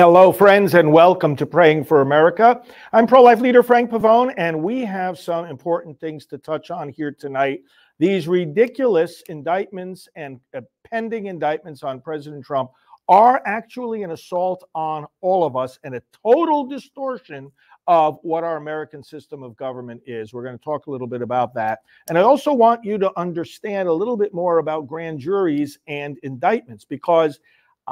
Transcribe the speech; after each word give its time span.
Hello, 0.00 0.32
friends, 0.32 0.72
and 0.72 0.90
welcome 0.90 1.36
to 1.36 1.44
Praying 1.44 1.84
for 1.84 2.00
America. 2.00 2.62
I'm 2.90 3.06
pro 3.06 3.22
life 3.22 3.40
leader 3.40 3.62
Frank 3.62 3.90
Pavone, 3.90 4.32
and 4.38 4.62
we 4.62 4.80
have 4.80 5.18
some 5.18 5.44
important 5.44 6.00
things 6.00 6.24
to 6.28 6.38
touch 6.38 6.70
on 6.70 6.88
here 6.88 7.12
tonight. 7.12 7.60
These 7.98 8.26
ridiculous 8.26 9.22
indictments 9.28 10.08
and 10.16 10.40
uh, 10.56 10.62
pending 10.90 11.26
indictments 11.26 11.82
on 11.82 12.00
President 12.00 12.46
Trump 12.46 12.70
are 13.10 13.42
actually 13.44 14.02
an 14.02 14.12
assault 14.12 14.66
on 14.74 15.04
all 15.20 15.44
of 15.44 15.54
us 15.54 15.78
and 15.84 15.94
a 15.94 16.02
total 16.26 16.64
distortion 16.64 17.52
of 17.86 18.18
what 18.22 18.42
our 18.42 18.56
American 18.56 19.02
system 19.02 19.42
of 19.42 19.54
government 19.56 20.00
is. 20.06 20.32
We're 20.32 20.44
going 20.44 20.56
to 20.56 20.64
talk 20.64 20.86
a 20.86 20.90
little 20.90 21.08
bit 21.08 21.20
about 21.20 21.52
that. 21.56 21.80
And 22.08 22.16
I 22.16 22.22
also 22.22 22.54
want 22.54 22.84
you 22.84 22.96
to 22.96 23.12
understand 23.18 23.86
a 23.86 23.92
little 23.92 24.16
bit 24.16 24.32
more 24.32 24.60
about 24.60 24.86
grand 24.86 25.20
juries 25.20 25.78
and 25.88 26.16
indictments 26.22 26.86
because 26.86 27.38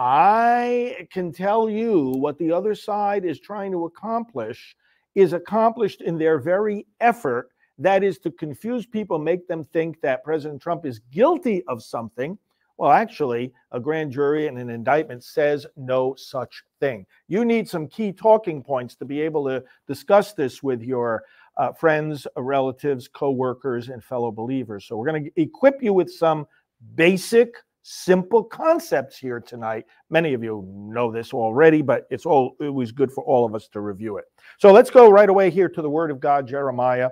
I 0.01 1.09
can 1.12 1.33
tell 1.33 1.69
you 1.69 2.11
what 2.11 2.38
the 2.38 2.52
other 2.52 2.77
side 2.77 3.25
is 3.25 3.41
trying 3.41 3.73
to 3.73 3.87
accomplish 3.87 4.77
is 5.16 5.33
accomplished 5.33 6.02
in 6.02 6.16
their 6.16 6.38
very 6.38 6.87
effort. 7.01 7.51
That 7.79 8.05
is 8.05 8.21
to 8.21 8.30
confuse 8.30 8.87
people, 8.87 9.19
make 9.19 9.48
them 9.48 9.65
think 9.73 10.01
that 10.02 10.23
President 10.23 10.62
Trump 10.62 10.87
is 10.87 11.01
guilty 11.11 11.65
of 11.66 11.83
something. 11.83 12.38
Well, 12.77 12.93
actually, 12.93 13.52
a 13.73 13.80
grand 13.80 14.12
jury 14.12 14.47
and 14.47 14.57
an 14.57 14.71
indictment 14.71 15.24
says 15.24 15.66
no 15.76 16.15
such 16.15 16.63
thing. 16.79 17.04
You 17.26 17.45
need 17.45 17.69
some 17.69 17.88
key 17.88 18.13
talking 18.13 18.63
points 18.63 18.95
to 18.96 19.04
be 19.04 19.21
able 19.21 19.46
to 19.46 19.65
discuss 19.88 20.32
this 20.32 20.63
with 20.63 20.80
your 20.80 21.24
uh, 21.57 21.73
friends, 21.73 22.24
relatives, 22.37 23.09
co 23.09 23.32
workers, 23.32 23.88
and 23.88 24.04
fellow 24.04 24.30
believers. 24.30 24.85
So, 24.85 24.96
we're 24.96 25.10
going 25.10 25.24
to 25.24 25.43
equip 25.43 25.82
you 25.82 25.93
with 25.93 26.09
some 26.09 26.46
basic 26.95 27.57
simple 27.91 28.45
concepts 28.45 29.17
here 29.17 29.41
tonight. 29.41 29.87
Many 30.11 30.35
of 30.35 30.43
you 30.43 30.67
know 30.69 31.11
this 31.11 31.33
already, 31.33 31.81
but 31.81 32.07
it's 32.11 32.27
all 32.27 32.55
it 32.61 32.73
was 32.73 32.93
good 32.93 33.11
for 33.11 33.25
all 33.25 33.47
of 33.47 33.55
us 33.55 33.67
to 33.69 33.81
review 33.81 34.19
it. 34.19 34.27
So 34.59 34.73
let's 34.73 34.91
go 34.91 35.11
right 35.11 35.29
away 35.29 35.49
here 35.49 35.71
to 35.71 35.81
the 35.81 35.89
Word 35.89 36.11
of 36.11 36.21
God, 36.21 36.47
Jeremiah 36.47 37.09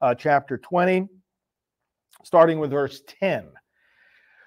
uh, 0.00 0.14
chapter 0.14 0.56
20, 0.56 1.08
starting 2.24 2.58
with 2.58 2.70
verse 2.70 3.02
10. 3.20 3.48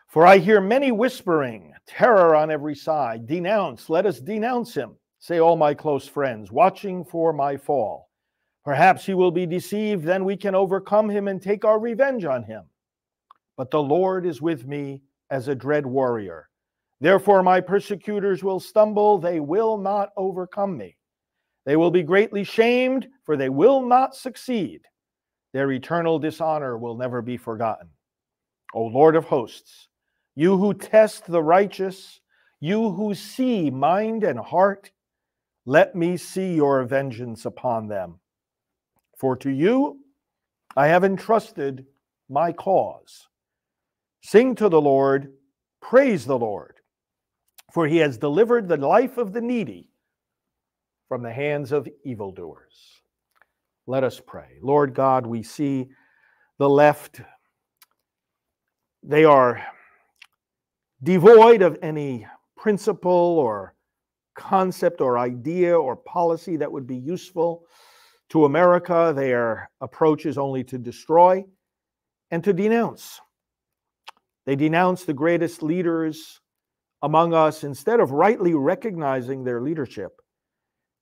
For 0.08 0.26
I 0.26 0.38
hear 0.38 0.62
many 0.62 0.92
whispering, 0.92 1.74
terror 1.86 2.36
on 2.36 2.50
every 2.50 2.76
side. 2.76 3.28
Denounce, 3.28 3.90
let 3.90 4.06
us 4.06 4.20
denounce 4.20 4.74
him, 4.74 4.96
say 5.20 5.40
all 5.40 5.58
my 5.58 5.74
close 5.74 6.08
friends, 6.08 6.52
watching 6.52 7.06
for 7.06 7.34
my 7.34 7.56
fall. 7.56 8.10
Perhaps 8.64 9.06
he 9.06 9.14
will 9.14 9.32
be 9.32 9.46
deceived, 9.46 10.04
then 10.04 10.26
we 10.26 10.38
can 10.38 10.56
overcome 10.56 11.10
him 11.10 11.28
and 11.28 11.42
take 11.42 11.66
our 11.66 11.80
revenge 11.80 12.26
on 12.26 12.44
him. 12.44 12.64
But 13.58 13.72
the 13.72 13.82
Lord 13.82 14.26
is 14.26 14.42
with 14.42 14.66
me 14.66 15.02
as 15.30 15.48
a 15.48 15.56
dread 15.56 15.86
warrior. 15.86 16.50
Therefore, 17.00 17.44
my 17.44 17.62
persecutors 17.62 18.44
will 18.44 18.60
stumble, 18.60 19.18
they 19.18 19.40
will 19.40 19.78
not 19.78 20.10
overcome 20.18 20.78
me. 20.78 20.98
They 21.66 21.76
will 21.76 21.92
be 21.92 22.04
greatly 22.04 22.44
shamed, 22.44 23.08
for 23.24 23.38
they 23.38 23.50
will 23.50 23.86
not 23.86 24.16
succeed. 24.16 24.82
Their 25.54 25.72
eternal 25.72 26.18
dishonor 26.18 26.78
will 26.78 26.96
never 26.96 27.22
be 27.22 27.38
forgotten. 27.38 27.90
O 28.74 28.84
Lord 28.84 29.16
of 29.16 29.26
hosts, 29.26 29.90
you 30.36 30.58
who 30.58 30.74
test 30.74 31.26
the 31.26 31.44
righteous, 31.44 32.20
you 32.60 32.92
who 32.92 33.14
see 33.14 33.70
mind 33.70 34.24
and 34.24 34.40
heart, 34.40 34.92
let 35.66 35.96
me 35.96 36.16
see 36.18 36.56
your 36.56 36.84
vengeance 36.86 37.46
upon 37.46 37.88
them. 37.88 38.20
For 39.18 39.36
to 39.38 39.50
you 39.50 40.00
I 40.76 40.88
have 40.88 41.04
entrusted 41.04 41.86
my 42.30 42.52
cause. 42.52 43.28
Sing 44.28 44.56
to 44.56 44.68
the 44.68 44.82
Lord, 44.82 45.32
praise 45.82 46.26
the 46.26 46.38
Lord, 46.38 46.82
for 47.72 47.88
he 47.88 47.96
has 48.00 48.18
delivered 48.18 48.68
the 48.68 48.76
life 48.76 49.18
of 49.18 49.32
the 49.32 49.40
needy 49.40 49.90
from 51.08 51.24
the 51.24 51.32
hands 51.32 51.72
of 51.72 51.88
evildoers. 52.04 53.00
Let 53.86 54.04
us 54.04 54.20
pray. 54.20 54.58
Lord 54.62 54.94
God, 54.94 55.26
we 55.26 55.44
see 55.44 55.88
the 56.58 56.68
left, 56.68 57.22
they 59.02 59.24
are 59.24 59.66
devoid 61.02 61.62
of 61.62 61.80
any 61.82 62.28
principle 62.58 63.40
or 63.40 63.76
concept 64.36 65.00
or 65.00 65.18
idea 65.18 65.80
or 65.80 65.96
policy 65.96 66.58
that 66.58 66.70
would 66.70 66.86
be 66.86 66.98
useful 66.98 67.64
to 68.32 68.44
America. 68.44 69.14
Their 69.16 69.72
approach 69.80 70.26
is 70.26 70.38
only 70.38 70.66
to 70.66 70.78
destroy 70.78 71.46
and 72.30 72.44
to 72.44 72.52
denounce. 72.52 73.22
They 74.48 74.56
denounce 74.56 75.04
the 75.04 75.14
greatest 75.14 75.62
leaders 75.62 76.40
among 77.02 77.34
us 77.34 77.66
instead 77.66 78.00
of 78.00 78.12
rightly 78.12 78.54
recognizing 78.56 79.44
their 79.44 79.62
leadership, 79.62 80.22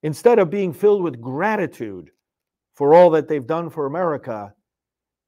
instead 0.02 0.40
of 0.40 0.50
being 0.50 0.72
filled 0.72 1.04
with 1.04 1.20
gratitude 1.20 2.10
for 2.74 2.92
all 2.92 3.08
that 3.10 3.28
they've 3.28 3.46
done 3.46 3.70
for 3.70 3.86
America. 3.86 4.52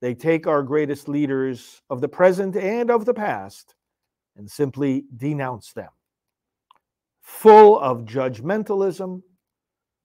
They 0.00 0.14
take 0.14 0.48
our 0.48 0.64
greatest 0.64 1.08
leaders 1.08 1.80
of 1.90 2.00
the 2.00 2.08
present 2.08 2.56
and 2.56 2.90
of 2.90 3.04
the 3.04 3.14
past 3.14 3.76
and 4.36 4.50
simply 4.50 5.04
denounce 5.16 5.72
them. 5.72 5.90
Full 7.22 7.78
of 7.78 8.02
judgmentalism, 8.02 9.22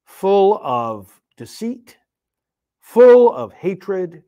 full 0.05 0.59
of 0.63 1.19
deceit, 1.35 1.97
full 2.79 3.33
of 3.33 3.53
hatred, 3.53 4.21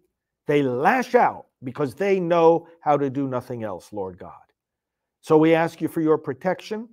they 0.47 0.61
lash 0.63 1.16
out 1.16 1.47
because 1.63 1.95
they 1.95 2.19
know 2.19 2.67
how 2.79 2.97
to 2.97 3.09
do 3.09 3.28
nothing 3.28 3.63
else, 3.63 3.91
Lord 3.91 4.17
God. 4.17 4.33
So 5.22 5.38
we 5.38 5.56
ask 5.56 5.81
you 5.81 5.88
for 5.88 6.01
your 6.01 6.17
protection. 6.17 6.88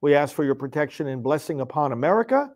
We 0.00 0.14
ask 0.14 0.34
for 0.34 0.44
your 0.44 0.54
protection 0.54 1.06
and 1.06 1.22
blessing 1.22 1.60
upon 1.60 1.92
America, 1.92 2.50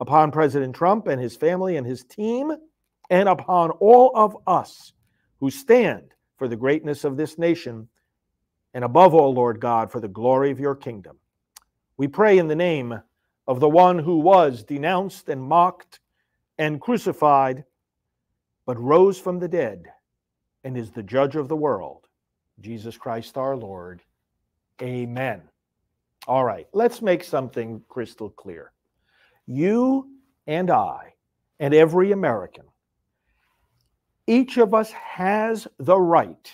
upon 0.00 0.30
President 0.30 0.74
Trump 0.74 1.06
and 1.06 1.20
his 1.20 1.36
family 1.36 1.76
and 1.76 1.86
his 1.86 2.04
team, 2.04 2.52
and 3.10 3.28
upon 3.28 3.70
all 3.72 4.10
of 4.14 4.36
us 4.46 4.92
who 5.40 5.50
stand 5.50 6.14
for 6.36 6.48
the 6.48 6.56
greatness 6.56 7.04
of 7.04 7.16
this 7.16 7.36
nation, 7.36 7.88
and 8.74 8.84
above 8.84 9.14
all, 9.14 9.34
Lord 9.34 9.60
God, 9.60 9.90
for 9.90 10.00
the 10.00 10.08
glory 10.08 10.50
of 10.50 10.60
your 10.60 10.74
kingdom. 10.74 11.18
We 11.96 12.06
pray 12.06 12.38
in 12.38 12.48
the 12.48 12.56
name 12.56 13.00
of 13.46 13.60
the 13.60 13.68
one 13.68 13.98
who 13.98 14.18
was 14.18 14.62
denounced 14.62 15.28
and 15.28 15.42
mocked 15.42 16.00
and 16.58 16.80
crucified, 16.80 17.64
but 18.68 18.78
rose 18.78 19.18
from 19.18 19.38
the 19.38 19.48
dead 19.48 19.90
and 20.62 20.76
is 20.76 20.90
the 20.90 21.02
judge 21.02 21.36
of 21.36 21.48
the 21.48 21.56
world, 21.56 22.06
Jesus 22.60 22.98
Christ 22.98 23.38
our 23.38 23.56
Lord. 23.56 24.02
Amen. 24.82 25.40
All 26.26 26.44
right, 26.44 26.66
let's 26.74 27.00
make 27.00 27.24
something 27.24 27.82
crystal 27.88 28.28
clear. 28.28 28.72
You 29.46 30.10
and 30.46 30.70
I, 30.70 31.14
and 31.58 31.72
every 31.72 32.12
American, 32.12 32.64
each 34.26 34.58
of 34.58 34.74
us 34.74 34.92
has 34.92 35.66
the 35.78 35.98
right 35.98 36.52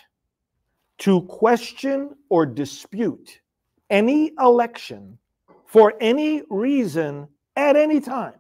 to 0.99 1.23
question 1.23 2.11
or 2.29 2.47
dispute 2.47 3.41
any 3.91 4.31
election 4.39 5.19
for 5.67 5.95
any 6.01 6.43
reason 6.49 7.27
at 7.57 7.75
any 7.75 8.01
time. 8.01 8.39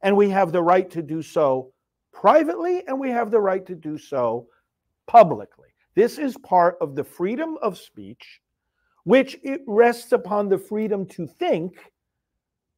And 0.00 0.16
we 0.16 0.30
have 0.30 0.52
the 0.52 0.62
right 0.62 0.88
to 0.92 1.02
do 1.02 1.22
so 1.22 1.73
privately, 2.24 2.82
and 2.86 2.98
we 2.98 3.10
have 3.10 3.30
the 3.30 3.38
right 3.38 3.66
to 3.66 3.74
do 3.74 3.98
so 3.98 4.46
publicly. 5.06 5.68
This 5.94 6.16
is 6.16 6.38
part 6.38 6.78
of 6.80 6.94
the 6.94 7.04
freedom 7.04 7.58
of 7.60 7.76
speech, 7.76 8.40
which 9.02 9.36
it 9.42 9.60
rests 9.66 10.12
upon 10.12 10.48
the 10.48 10.56
freedom 10.56 11.04
to 11.08 11.26
think 11.26 11.92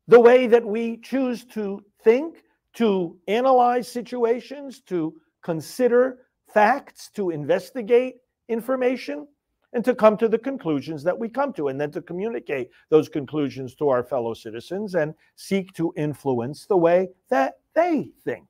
the 0.09 0.19
way 0.19 0.49
that 0.49 0.65
we 0.65 0.97
choose 0.97 1.45
to 1.45 1.81
think, 2.03 2.43
to 2.73 3.17
analyze 3.29 3.87
situations, 3.87 4.81
to 4.81 5.15
consider 5.43 6.27
facts, 6.53 7.09
to 7.15 7.31
investigate 7.31 8.17
information, 8.49 9.29
and 9.75 9.85
to 9.85 9.95
come 9.95 10.17
to 10.17 10.29
the 10.29 10.37
conclusions 10.37 11.05
that 11.05 11.17
we 11.17 11.29
come 11.29 11.53
to, 11.53 11.69
and 11.69 11.81
then 11.81 11.93
to 11.93 12.03
communicate 12.03 12.69
those 12.89 13.09
conclusions 13.09 13.77
to 13.77 13.91
our 13.91 14.03
fellow 14.03 14.35
citizens 14.35 14.97
and 14.97 15.15
seek 15.37 15.73
to 15.75 15.95
influence 15.97 16.67
the 16.67 16.77
way 16.77 17.11
that 17.29 17.61
they 17.77 18.11
think. 18.25 18.49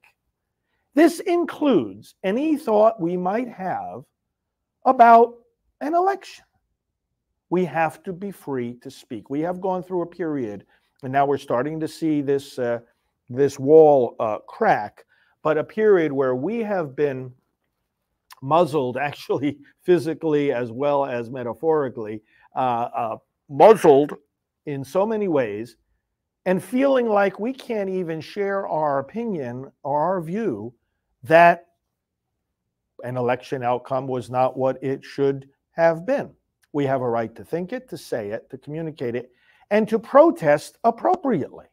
This 0.96 1.20
includes 1.20 2.14
any 2.24 2.56
thought 2.56 2.98
we 2.98 3.18
might 3.18 3.50
have 3.50 4.04
about 4.86 5.34
an 5.82 5.94
election. 5.94 6.46
We 7.50 7.66
have 7.66 8.02
to 8.04 8.14
be 8.14 8.30
free 8.30 8.78
to 8.80 8.90
speak. 8.90 9.28
We 9.28 9.40
have 9.40 9.60
gone 9.60 9.82
through 9.82 10.00
a 10.00 10.06
period, 10.06 10.64
and 11.02 11.12
now 11.12 11.26
we're 11.26 11.36
starting 11.36 11.78
to 11.80 11.86
see 11.86 12.22
this 12.22 12.58
uh, 12.58 12.78
this 13.28 13.58
wall 13.58 14.16
uh, 14.18 14.38
crack, 14.48 15.04
but 15.42 15.58
a 15.58 15.64
period 15.64 16.12
where 16.12 16.34
we 16.34 16.60
have 16.60 16.96
been 16.96 17.30
muzzled, 18.40 18.96
actually 19.10 19.58
physically 19.82 20.50
as 20.50 20.72
well 20.72 21.04
as 21.04 21.28
metaphorically, 21.28 22.22
uh, 22.56 22.88
uh 22.96 23.16
muzzled 23.50 24.14
in 24.64 24.82
so 24.82 25.04
many 25.04 25.28
ways, 25.28 25.76
and 26.46 26.64
feeling 26.64 27.06
like 27.06 27.38
we 27.38 27.52
can't 27.52 27.90
even 27.90 28.18
share 28.18 28.66
our 28.66 28.98
opinion 29.00 29.70
or 29.82 30.00
our 30.00 30.22
view 30.22 30.72
that 31.26 31.66
an 33.04 33.16
election 33.16 33.62
outcome 33.62 34.06
was 34.06 34.30
not 34.30 34.56
what 34.56 34.82
it 34.82 35.04
should 35.04 35.48
have 35.72 36.06
been. 36.06 36.30
We 36.72 36.84
have 36.86 37.02
a 37.02 37.08
right 37.08 37.34
to 37.36 37.44
think 37.44 37.72
it, 37.72 37.88
to 37.90 37.98
say 37.98 38.30
it, 38.30 38.50
to 38.50 38.58
communicate 38.58 39.14
it, 39.14 39.30
and 39.70 39.88
to 39.88 39.98
protest 39.98 40.78
appropriately. 40.84 41.66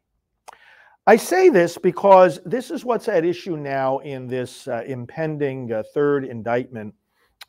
I 1.06 1.18
say 1.18 1.50
this 1.50 1.78
because 1.78 2.40
this 2.46 2.72
is 2.72 2.86
what's 2.86 3.10
at 3.10 3.26
issue 3.26 3.58
now 3.58 3.98
in 4.00 4.28
this 4.28 4.68
uh, 4.68 4.84
impending 4.88 5.72
uh, 5.72 5.84
third 5.94 6.24
indictment 6.24 6.94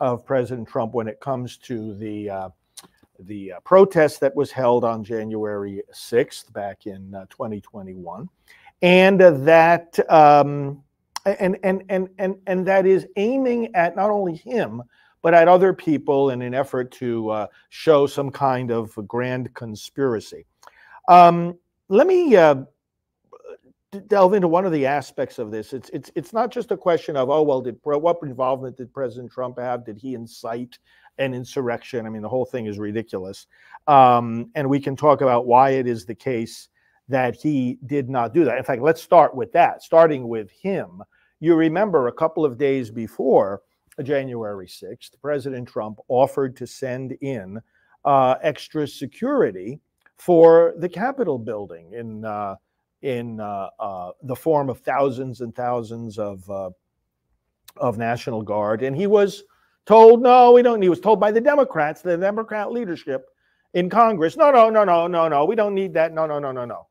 of 0.01 0.27
President 0.27 0.67
Trump 0.69 0.93
when 0.93 1.07
it 1.07 1.21
comes 1.21 1.57
to 1.59 1.95
the 1.95 2.31
uh, 2.31 2.49
the 3.21 3.53
uh, 3.53 3.61
protest 3.61 4.19
that 4.21 4.35
was 4.35 4.51
held 4.51 4.83
on 4.83 5.05
January 5.05 5.81
6th 5.93 6.53
back 6.53 6.87
in 6.87 7.15
uh, 7.15 7.27
2021, 7.31 8.29
and 8.83 9.21
that 9.21 9.99
um, 10.11 10.83
and, 11.25 11.59
and 11.63 11.83
and 11.89 12.09
and 12.19 12.37
and 12.47 12.67
that 12.67 12.87
is 12.87 13.07
aiming 13.17 13.75
at 13.75 13.97
not 13.97 14.11
only 14.11 14.35
him 14.35 14.83
but 15.23 15.33
at 15.33 15.49
other 15.49 15.73
people 15.73 16.31
in 16.31 16.43
an 16.43 16.53
effort 16.53 16.91
to 16.91 17.47
show 17.71 18.07
some 18.07 18.31
kind 18.31 18.71
of 18.71 18.95
grand 19.09 19.55
conspiracy. 19.55 20.45
Um, 21.09 21.59
let 21.89 22.07
me 22.07 22.37
delve 24.01 24.35
into 24.35 24.49
one 24.49 24.65
of 24.65 24.73
the 24.73 24.87
aspects 24.87 25.39
of 25.39 25.51
this. 25.51 25.73
It's 25.73 25.89
it's 25.91 26.11
it's 26.15 26.33
not 26.33 26.51
just 26.51 26.71
a 26.71 26.77
question 26.77 27.17
of 27.17 27.31
oh 27.31 27.43
well, 27.43 27.61
did 27.61 27.79
what 27.83 28.19
involvement 28.23 28.77
did 28.77 28.93
President 28.93 29.31
Trump 29.33 29.59
have? 29.59 29.85
Did 29.85 29.99
he 29.99 30.15
incite 30.15 30.79
an 31.19 31.35
insurrection? 31.35 32.07
I 32.07 32.11
mean, 32.11 32.23
the 32.23 32.29
whole 32.29 32.45
thing 32.45 32.67
is 32.67 32.79
ridiculous, 32.79 33.47
um, 33.87 34.51
and 34.55 34.69
we 34.69 34.81
can 34.81 34.97
talk 34.97 35.21
about 35.21 35.47
why 35.47 35.71
it 35.71 35.87
is 35.87 36.05
the 36.05 36.15
case 36.15 36.69
that 37.09 37.35
he 37.37 37.79
did 37.87 38.09
not 38.09 38.33
do 38.33 38.45
that. 38.45 38.59
In 38.59 38.65
fact, 38.65 38.83
let's 38.83 39.03
start 39.03 39.35
with 39.35 39.53
that. 39.53 39.83
Starting 39.83 40.29
with 40.29 40.51
him, 40.51 41.03
you 41.41 41.55
remember 41.55 42.09
a 42.09 42.13
couple 42.13 42.45
of 42.45 42.59
days 42.59 42.91
before 42.91 43.63
January 44.03 44.69
sixth, 44.69 45.15
President 45.21 45.69
Trump 45.69 45.99
offered 46.09 46.57
to 46.57 46.67
send 46.67 47.13
in 47.21 47.61
uh, 48.05 48.37
extra 48.43 48.87
security 48.87 49.81
for 50.17 50.75
the 50.79 50.89
Capitol 50.89 51.39
building 51.39 51.93
in. 51.93 52.25
Uh, 52.25 52.57
in 53.05 53.39
uh, 53.39 53.69
uh, 53.79 54.11
the 54.23 54.35
form 54.35 54.71
of 54.71 54.81
thousands 54.81 55.43
and 55.43 55.55
thousands 55.55 56.19
of 56.19 56.49
uh, 56.49 56.71
of 57.77 57.99
National 57.99 58.41
Guard, 58.41 58.83
and 58.83 58.97
he 58.97 59.07
was 59.07 59.45
told, 59.85 60.23
"No, 60.23 60.53
we 60.53 60.63
don't." 60.63 60.81
He 60.81 60.89
was 60.89 61.01
told 61.01 61.21
by 61.21 61.31
the 61.31 61.41
Democrats, 61.41 62.01
the 62.01 62.17
Democrat 62.17 62.73
leadership 62.73 63.29
in 63.75 63.91
Congress, 63.91 64.39
"No, 64.39 64.51
no, 64.51 64.71
no, 64.71 64.85
no, 64.85 65.07
no, 65.07 65.29
no, 65.29 65.45
we 65.45 65.55
don't 65.55 65.75
need 65.75 65.93
that. 65.95 66.15
No, 66.15 66.25
no, 66.25 66.39
no, 66.39 66.51
no, 66.51 66.65
no." 66.65 66.87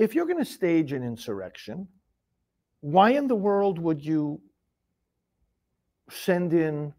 If 0.00 0.14
you're 0.14 0.24
going 0.24 0.38
to 0.38 0.50
stage 0.50 0.94
an 0.94 1.02
insurrection, 1.02 1.86
why 2.80 3.10
in 3.10 3.28
the 3.28 3.36
world 3.36 3.78
would 3.78 4.02
you 4.02 4.40
send 6.08 6.54
in 6.54 6.94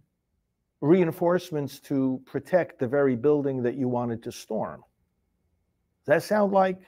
reinforcements 0.81 1.79
to 1.79 2.21
protect 2.27 2.77
the 2.77 2.87
very 2.87 3.15
building 3.15 3.63
that 3.63 3.73
you 3.73 3.87
wanted 3.87 4.21
to 4.21 4.31
storm? 4.31 4.83
Does 6.05 6.13
that 6.13 6.21
sound 6.21 6.53
like 6.53 6.79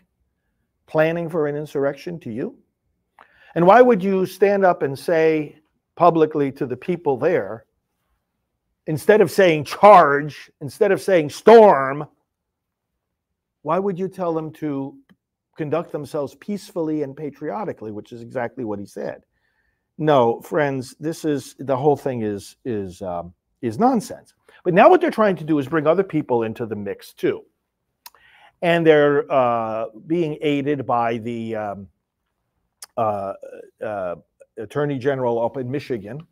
planning 0.85 1.31
for 1.31 1.47
an 1.47 1.55
insurrection 1.55 2.19
to 2.19 2.31
you? 2.31 2.59
And 3.55 3.65
why 3.65 3.81
would 3.81 4.03
you 4.03 4.27
stand 4.27 4.63
up 4.63 4.83
and 4.83 4.97
say 4.97 5.57
publicly 5.95 6.51
to 6.51 6.67
the 6.67 6.77
people 6.77 7.17
there, 7.17 7.65
instead 8.85 9.19
of 9.19 9.31
saying 9.31 9.63
charge, 9.63 10.51
instead 10.61 10.91
of 10.91 11.01
saying 11.01 11.31
storm, 11.31 12.07
why 13.63 13.79
would 13.79 13.97
you 13.97 14.07
tell 14.07 14.31
them 14.31 14.53
to 14.53 14.95
conduct 15.57 15.91
themselves 15.91 16.35
peacefully 16.35 17.03
and 17.03 17.15
patriotically, 17.15 17.91
which 17.91 18.11
is 18.11 18.21
exactly 18.21 18.63
what 18.63 18.79
he 18.79 18.85
said? 18.85 19.23
No, 19.97 20.41
friends, 20.41 20.95
this 20.99 21.23
is 21.23 21.55
the 21.59 21.77
whole 21.77 21.95
thing 21.95 22.21
is 22.23 22.55
is 22.65 23.01
um, 23.01 23.33
is 23.61 23.77
nonsense. 23.77 24.33
But 24.63 24.73
now 24.73 24.89
what 24.89 25.01
they're 25.01 25.11
trying 25.11 25.35
to 25.37 25.43
do 25.43 25.59
is 25.59 25.67
bring 25.67 25.87
other 25.87 26.03
people 26.03 26.43
into 26.43 26.65
the 26.65 26.75
mix 26.75 27.13
too 27.13 27.43
and 28.63 28.87
they're 28.87 29.29
uh, 29.31 29.87
being 30.07 30.37
aided 30.41 30.85
by 30.87 31.17
the 31.17 31.55
um, 31.55 31.87
uh, 32.95 33.33
uh, 33.85 34.15
Attorney 34.57 34.97
General 34.97 35.43
up 35.43 35.57
in 35.57 35.69
Michigan, 35.69 36.25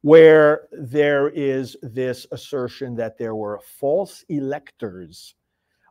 where 0.00 0.68
there 0.72 1.28
is 1.28 1.76
this 1.82 2.26
assertion 2.32 2.96
that 2.96 3.18
there 3.18 3.34
were 3.34 3.60
false 3.78 4.24
electors 4.30 5.34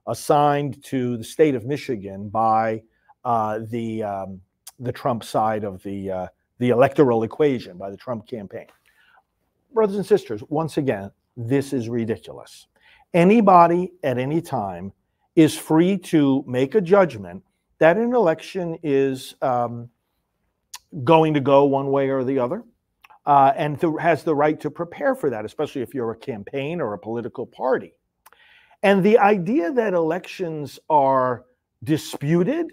assigned 0.10 0.84
to 0.84 1.18
the 1.18 1.24
state 1.24 1.56
of 1.56 1.66
Michigan 1.66 2.30
by 2.30 2.82
uh, 3.24 3.60
the 3.70 4.04
um, 4.04 4.42
the 4.80 4.92
Trump 4.92 5.24
side 5.24 5.64
of 5.64 5.82
the 5.84 6.12
uh, 6.12 6.28
the 6.60 6.70
electoral 6.70 7.24
equation 7.24 7.78
by 7.78 7.90
the 7.90 7.98
Trump 7.98 8.28
campaign. 8.28 8.68
Brothers 9.74 9.98
and 9.98 10.06
sisters, 10.06 10.44
once 10.50 10.78
again, 10.78 11.12
this 11.38 11.74
is 11.74 11.90
ridiculous. 11.90 12.68
Anybody 13.14 13.92
at 14.04 14.18
any 14.18 14.42
time 14.42 14.92
is 15.36 15.58
free 15.58 15.98
to 15.98 16.44
make 16.48 16.76
a 16.76 16.82
judgment 16.82 17.44
that 17.78 17.98
an 17.98 18.14
election 18.14 18.78
is 18.84 19.36
um, 19.42 19.90
going 21.04 21.34
to 21.34 21.40
go 21.40 21.64
one 21.66 21.92
way 21.92 22.10
or 22.10 22.24
the 22.24 22.38
other, 22.38 22.64
uh, 23.26 23.54
and 23.56 23.80
th- 23.80 23.94
has 24.00 24.24
the 24.24 24.36
right 24.36 24.60
to 24.60 24.70
prepare 24.70 25.16
for 25.16 25.30
that, 25.30 25.46
especially 25.46 25.82
if 25.82 25.94
you're 25.94 26.12
a 26.12 26.18
campaign 26.18 26.82
or 26.82 26.94
a 26.94 27.00
political 27.00 27.46
party. 27.46 27.94
And 28.84 29.04
the 29.04 29.18
idea 29.18 29.72
that 29.72 29.94
elections 29.94 30.80
are 30.90 31.46
disputed 31.84 32.72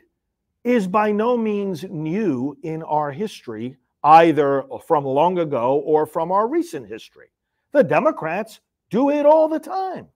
is 0.65 0.87
by 0.87 1.13
no 1.13 1.37
means 1.37 1.85
new 1.85 2.57
in 2.63 2.83
our 2.83 3.11
history, 3.11 3.77
either 4.05 4.65
from 4.87 5.05
long 5.05 5.39
ago 5.39 5.83
or 5.85 6.07
from 6.07 6.31
our 6.31 6.49
recent 6.49 6.87
history. 6.89 7.29
The 7.73 7.85
Democrats 7.85 8.61
do 8.91 9.11
it 9.11 9.27
all 9.27 9.49
the 9.49 9.61
time. 9.61 10.09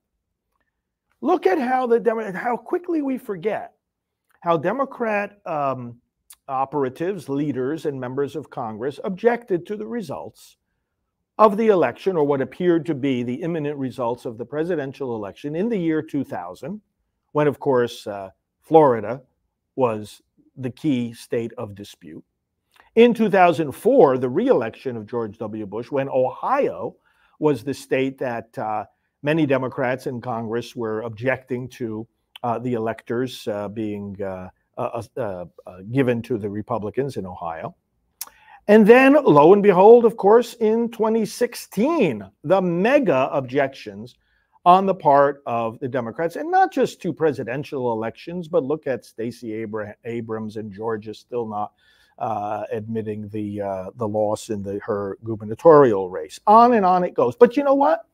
Look 1.20 1.46
at 1.46 1.58
how 1.58 1.86
the 1.86 2.00
Demo- 2.00 2.32
how 2.32 2.56
quickly 2.56 3.02
we 3.02 3.18
forget 3.18 3.74
how 4.40 4.56
Democrat 4.56 5.38
um, 5.46 5.96
operatives, 6.48 7.28
leaders, 7.28 7.86
and 7.86 8.00
members 8.00 8.36
of 8.36 8.50
Congress 8.50 8.98
objected 9.04 9.66
to 9.66 9.76
the 9.76 9.86
results 9.86 10.56
of 11.40 11.56
the 11.56 11.68
election, 11.68 12.18
or 12.18 12.24
what 12.24 12.42
appeared 12.42 12.84
to 12.84 12.94
be 12.94 13.22
the 13.22 13.42
imminent 13.42 13.78
results 13.78 14.26
of 14.26 14.36
the 14.36 14.44
presidential 14.44 15.16
election 15.16 15.56
in 15.56 15.70
the 15.70 15.76
year 15.78 16.02
2000, 16.02 16.78
when, 17.32 17.46
of 17.46 17.58
course, 17.58 18.06
uh, 18.06 18.28
Florida 18.60 19.22
was 19.74 20.20
the 20.58 20.68
key 20.68 21.14
state 21.14 21.50
of 21.56 21.74
dispute. 21.74 22.22
In 22.94 23.14
2004, 23.14 24.18
the 24.18 24.28
reelection 24.28 24.98
of 24.98 25.06
George 25.06 25.38
W. 25.38 25.64
Bush, 25.64 25.90
when 25.90 26.10
Ohio 26.10 26.94
was 27.38 27.64
the 27.64 27.72
state 27.72 28.18
that 28.18 28.58
uh, 28.58 28.84
many 29.22 29.46
Democrats 29.46 30.06
in 30.06 30.20
Congress 30.20 30.76
were 30.76 31.00
objecting 31.00 31.68
to 31.68 32.06
uh, 32.42 32.58
the 32.58 32.74
electors 32.74 33.48
uh, 33.48 33.66
being 33.68 34.14
uh, 34.22 34.50
uh, 34.76 35.44
given 35.90 36.20
to 36.20 36.36
the 36.36 36.50
Republicans 36.50 37.16
in 37.16 37.24
Ohio. 37.24 37.74
And 38.70 38.86
then, 38.86 39.14
lo 39.24 39.52
and 39.52 39.64
behold, 39.64 40.04
of 40.04 40.16
course, 40.16 40.54
in 40.54 40.90
2016, 40.90 42.24
the 42.44 42.62
mega 42.62 43.28
objections 43.32 44.14
on 44.64 44.86
the 44.86 44.94
part 44.94 45.42
of 45.44 45.80
the 45.80 45.88
Democrats, 45.88 46.36
and 46.36 46.52
not 46.52 46.72
just 46.72 47.02
to 47.02 47.12
presidential 47.12 47.90
elections, 47.90 48.46
but 48.46 48.62
look 48.62 48.86
at 48.86 49.04
Stacey 49.04 49.66
Abrams 50.04 50.56
in 50.56 50.70
Georgia 50.70 51.12
still 51.12 51.48
not 51.48 51.72
uh, 52.20 52.62
admitting 52.70 53.28
the 53.30 53.60
uh, 53.60 53.90
the 53.96 54.06
loss 54.06 54.50
in 54.50 54.62
the 54.62 54.78
her 54.84 55.18
gubernatorial 55.24 56.08
race. 56.08 56.38
On 56.46 56.74
and 56.74 56.86
on 56.86 57.02
it 57.02 57.14
goes. 57.14 57.34
But 57.34 57.56
you 57.56 57.64
know 57.64 57.74
what? 57.74 58.06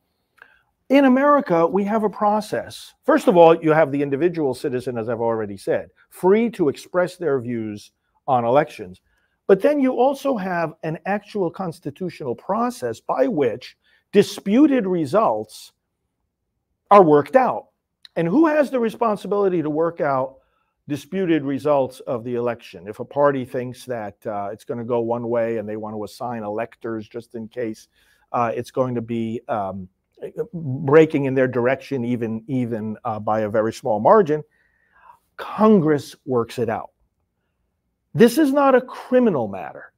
In 0.89 1.05
America, 1.05 1.67
we 1.67 1.83
have 1.83 2.03
a 2.03 2.09
process. 2.09 2.95
First 3.03 3.27
of 3.27 3.37
all, 3.37 3.53
you 3.53 3.73
have 3.73 3.91
the 3.91 4.01
individual 4.01 4.55
citizen, 4.55 4.97
as 4.97 5.07
I've 5.07 5.21
already 5.21 5.57
said, 5.57 5.91
free 6.09 6.49
to 6.51 6.69
express 6.69 7.15
their 7.15 7.39
views 7.39 7.91
on 8.27 8.43
elections. 8.43 9.01
But 9.47 9.61
then 9.61 9.79
you 9.79 9.93
also 9.93 10.35
have 10.35 10.73
an 10.83 10.99
actual 11.05 11.49
constitutional 11.49 12.35
process 12.35 12.99
by 12.99 13.27
which 13.27 13.77
disputed 14.11 14.85
results 14.85 15.71
are 16.91 17.03
worked 17.03 17.35
out. 17.35 17.67
And 18.17 18.27
who 18.27 18.47
has 18.47 18.69
the 18.69 18.79
responsibility 18.79 19.61
to 19.61 19.69
work 19.69 20.01
out 20.01 20.37
disputed 20.87 21.43
results 21.43 21.99
of 22.01 22.23
the 22.23 22.35
election? 22.35 22.87
If 22.87 22.99
a 22.99 23.05
party 23.05 23.45
thinks 23.45 23.85
that 23.85 24.15
uh, 24.25 24.49
it's 24.51 24.65
going 24.65 24.79
to 24.79 24.83
go 24.83 24.99
one 24.99 25.29
way 25.29 25.57
and 25.57 25.67
they 25.67 25.77
want 25.77 25.95
to 25.95 26.03
assign 26.03 26.43
electors 26.43 27.07
just 27.07 27.35
in 27.35 27.47
case 27.47 27.87
uh, 28.31 28.51
it's 28.53 28.71
going 28.71 28.95
to 28.95 29.01
be 29.01 29.41
um, 29.47 29.87
breaking 30.53 31.25
in 31.25 31.35
their 31.35 31.47
direction, 31.47 32.03
even 32.03 32.43
even 32.47 32.97
uh, 33.05 33.19
by 33.19 33.41
a 33.41 33.49
very 33.49 33.71
small 33.71 33.99
margin. 33.99 34.43
Congress 35.37 36.15
works 36.25 36.57
it 36.57 36.69
out. 36.69 36.89
This 38.17 38.39
is 38.39 38.51
not 38.51 38.73
a 38.73 38.81
criminal 38.81 39.47
matter. 39.47 39.93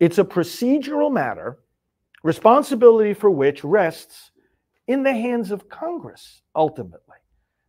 It's 0.00 0.16
a 0.16 0.24
procedural 0.24 1.12
matter, 1.12 1.58
responsibility 2.22 3.12
for 3.12 3.30
which 3.30 3.62
rests 3.62 4.30
in 4.86 5.02
the 5.02 5.12
hands 5.12 5.50
of 5.50 5.68
Congress 5.68 6.40
ultimately. 6.56 7.18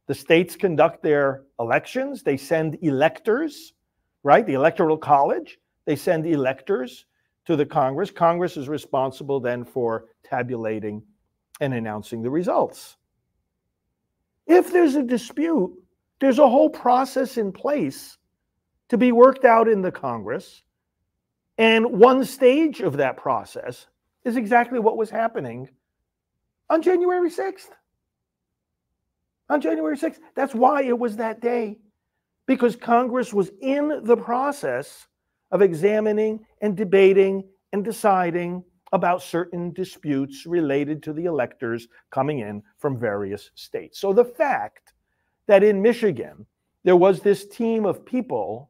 The 0.07 0.15
states 0.15 0.55
conduct 0.55 1.03
their 1.03 1.43
elections, 1.59 2.23
they 2.23 2.37
send 2.37 2.77
electors, 2.83 3.73
right? 4.23 4.45
The 4.45 4.53
Electoral 4.53 4.95
College, 4.97 5.57
they 5.83 5.97
send 5.97 6.25
electors 6.25 7.05
to 7.43 7.57
the 7.57 7.65
Congress. 7.65 8.09
Congress 8.09 8.55
is 8.55 8.69
responsible 8.69 9.41
then 9.41 9.65
for 9.65 10.05
tabulating 10.23 11.03
and 11.59 11.73
announcing 11.73 12.21
the 12.21 12.29
results. 12.29 12.95
If 14.47 14.71
there's 14.71 14.95
a 14.95 15.03
dispute, 15.03 15.73
there's 16.21 16.39
a 16.39 16.47
whole 16.47 16.69
process 16.69 17.35
in 17.35 17.51
place 17.51 18.17
to 18.89 18.97
be 18.97 19.11
worked 19.11 19.45
out 19.45 19.67
in 19.67 19.81
the 19.81 19.91
Congress. 19.91 20.63
And 21.57 21.85
one 21.99 22.25
stage 22.25 22.81
of 22.81 22.97
that 22.97 23.17
process 23.17 23.87
is 24.23 24.35
exactly 24.37 24.79
what 24.79 24.97
was 24.97 25.09
happening 25.09 25.69
on 26.69 26.81
January 26.81 27.29
6th. 27.29 27.69
On 29.49 29.61
January 29.61 29.97
6th. 29.97 30.19
That's 30.35 30.55
why 30.55 30.83
it 30.83 30.97
was 30.97 31.17
that 31.17 31.39
day, 31.39 31.77
because 32.45 32.75
Congress 32.75 33.33
was 33.33 33.51
in 33.61 34.01
the 34.03 34.17
process 34.17 35.07
of 35.51 35.61
examining 35.61 36.45
and 36.61 36.75
debating 36.75 37.43
and 37.71 37.85
deciding 37.85 38.63
about 38.91 39.21
certain 39.21 39.71
disputes 39.73 40.45
related 40.45 41.03
to 41.03 41.13
the 41.13 41.25
electors 41.25 41.87
coming 42.11 42.39
in 42.39 42.63
from 42.77 42.99
various 42.99 43.51
states. 43.55 43.99
So 43.99 44.13
the 44.13 44.25
fact 44.25 44.93
that 45.47 45.63
in 45.63 45.81
Michigan 45.81 46.45
there 46.83 46.95
was 46.95 47.19
this 47.19 47.45
team 47.47 47.85
of 47.85 48.05
people 48.05 48.69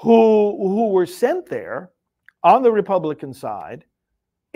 who, 0.00 0.56
who 0.58 0.88
were 0.88 1.06
sent 1.06 1.46
there 1.46 1.90
on 2.42 2.62
the 2.62 2.72
Republican 2.72 3.32
side 3.32 3.84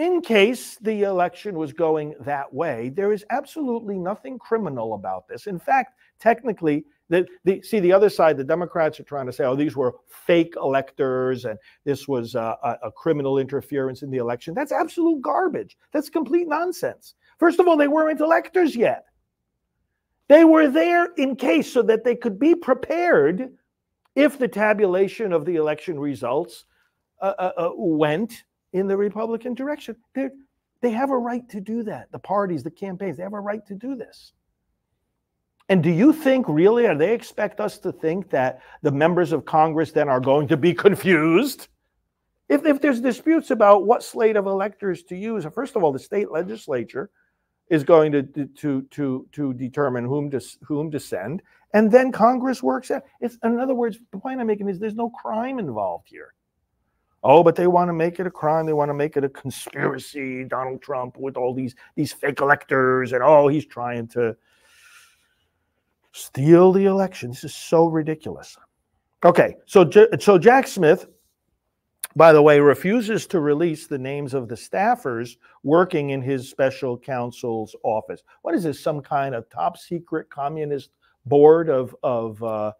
in 0.00 0.22
case 0.22 0.76
the 0.80 1.02
election 1.02 1.58
was 1.58 1.74
going 1.74 2.14
that 2.20 2.52
way, 2.54 2.88
there 2.88 3.12
is 3.12 3.22
absolutely 3.28 3.98
nothing 3.98 4.38
criminal 4.38 4.94
about 4.94 5.28
this. 5.28 5.46
In 5.46 5.58
fact, 5.58 5.92
technically, 6.18 6.86
the, 7.10 7.26
the, 7.44 7.60
see 7.60 7.80
the 7.80 7.92
other 7.92 8.08
side, 8.08 8.38
the 8.38 8.44
Democrats 8.44 8.98
are 8.98 9.04
trying 9.04 9.26
to 9.26 9.32
say, 9.32 9.44
oh, 9.44 9.54
these 9.54 9.76
were 9.76 9.96
fake 10.08 10.54
electors 10.56 11.44
and 11.44 11.58
this 11.84 12.08
was 12.08 12.34
a, 12.34 12.56
a, 12.62 12.78
a 12.84 12.92
criminal 12.92 13.36
interference 13.36 14.00
in 14.00 14.10
the 14.10 14.16
election. 14.16 14.54
That's 14.54 14.72
absolute 14.72 15.20
garbage. 15.20 15.76
That's 15.92 16.08
complete 16.08 16.48
nonsense. 16.48 17.14
First 17.38 17.60
of 17.60 17.68
all, 17.68 17.76
they 17.76 17.88
weren't 17.88 18.20
electors 18.20 18.74
yet. 18.74 19.04
They 20.28 20.44
were 20.44 20.68
there 20.68 21.12
in 21.18 21.36
case 21.36 21.70
so 21.70 21.82
that 21.82 22.04
they 22.04 22.14
could 22.14 22.38
be 22.38 22.54
prepared 22.54 23.50
if 24.14 24.38
the 24.38 24.48
tabulation 24.48 25.32
of 25.32 25.44
the 25.44 25.56
election 25.56 25.98
results 25.98 26.64
uh, 27.20 27.34
uh, 27.38 27.52
uh 27.56 27.70
went 27.76 28.44
in 28.72 28.86
the 28.86 28.96
Republican 28.96 29.54
direction. 29.54 29.96
They're, 30.14 30.32
they 30.80 30.90
have 30.90 31.10
a 31.10 31.18
right 31.18 31.46
to 31.50 31.60
do 31.60 31.82
that. 31.84 32.10
The 32.12 32.18
parties, 32.18 32.62
the 32.62 32.70
campaigns, 32.70 33.16
they 33.16 33.22
have 33.22 33.32
a 33.32 33.40
right 33.40 33.64
to 33.66 33.74
do 33.74 33.94
this. 33.94 34.32
And 35.68 35.82
do 35.82 35.90
you 35.90 36.12
think 36.12 36.46
really, 36.48 36.86
or 36.86 36.96
they 36.96 37.14
expect 37.14 37.60
us 37.60 37.78
to 37.78 37.92
think 37.92 38.30
that 38.30 38.60
the 38.82 38.90
members 38.90 39.32
of 39.32 39.44
Congress 39.44 39.92
then 39.92 40.08
are 40.08 40.20
going 40.20 40.48
to 40.48 40.56
be 40.56 40.74
confused? 40.86 41.68
If, 42.48 42.64
if 42.64 42.80
there's 42.80 43.00
disputes 43.00 43.50
about 43.50 43.86
what 43.86 44.02
slate 44.02 44.36
of 44.36 44.46
electors 44.46 45.04
to 45.04 45.16
use, 45.16 45.46
first 45.54 45.76
of 45.76 45.84
all, 45.84 45.92
the 45.92 45.98
state 45.98 46.30
legislature 46.30 47.10
is 47.70 47.84
going 47.84 48.12
to, 48.12 48.22
to, 48.22 48.82
to, 48.82 49.26
to 49.32 49.54
determine 49.54 50.04
whom 50.04 50.30
to, 50.30 50.40
whom 50.62 50.90
to 50.90 51.00
send. 51.00 51.40
And 51.72 51.90
then 51.90 52.10
Congress 52.10 52.62
works 52.62 52.90
out. 52.90 53.04
It's, 53.20 53.38
in 53.44 53.58
other 53.58 53.74
words, 53.74 53.98
the 54.10 54.18
point 54.18 54.40
I'm 54.40 54.48
making 54.48 54.68
is 54.68 54.78
there's 54.78 54.96
no 54.96 55.10
crime 55.10 55.58
involved 55.60 56.08
here. 56.08 56.34
Oh, 57.22 57.42
but 57.42 57.54
they 57.54 57.66
want 57.66 57.88
to 57.88 57.92
make 57.92 58.18
it 58.18 58.26
a 58.26 58.30
crime. 58.30 58.66
They 58.66 58.72
want 58.72 58.88
to 58.88 58.94
make 58.94 59.16
it 59.16 59.24
a 59.24 59.28
conspiracy. 59.28 60.44
Donald 60.44 60.82
Trump 60.82 61.16
with 61.18 61.36
all 61.36 61.54
these 61.54 61.74
these 61.94 62.12
fake 62.12 62.40
electors, 62.40 63.12
and 63.12 63.22
oh, 63.22 63.46
he's 63.46 63.66
trying 63.66 64.08
to 64.08 64.34
steal 66.12 66.72
the 66.72 66.86
election. 66.86 67.30
This 67.30 67.44
is 67.44 67.54
so 67.54 67.86
ridiculous. 67.86 68.56
Okay, 69.22 69.56
so 69.66 69.88
so 70.18 70.38
Jack 70.38 70.66
Smith, 70.66 71.08
by 72.16 72.32
the 72.32 72.42
way, 72.42 72.60
refuses 72.60 73.26
to 73.28 73.40
release 73.40 73.86
the 73.86 73.98
names 73.98 74.34
of 74.34 74.48
the 74.48 74.54
staffers 74.54 75.36
working 75.62 76.10
in 76.10 76.22
his 76.22 76.48
special 76.48 76.98
counsel's 76.98 77.76
office. 77.82 78.22
What 78.42 78.54
is 78.54 78.64
this? 78.64 78.80
Some 78.80 79.00
kind 79.00 79.34
of 79.34 79.48
top 79.50 79.78
secret 79.78 80.28
communist 80.30 80.90
board 81.26 81.68
of 81.68 81.94
of 82.02 82.42
uh, 82.42 82.72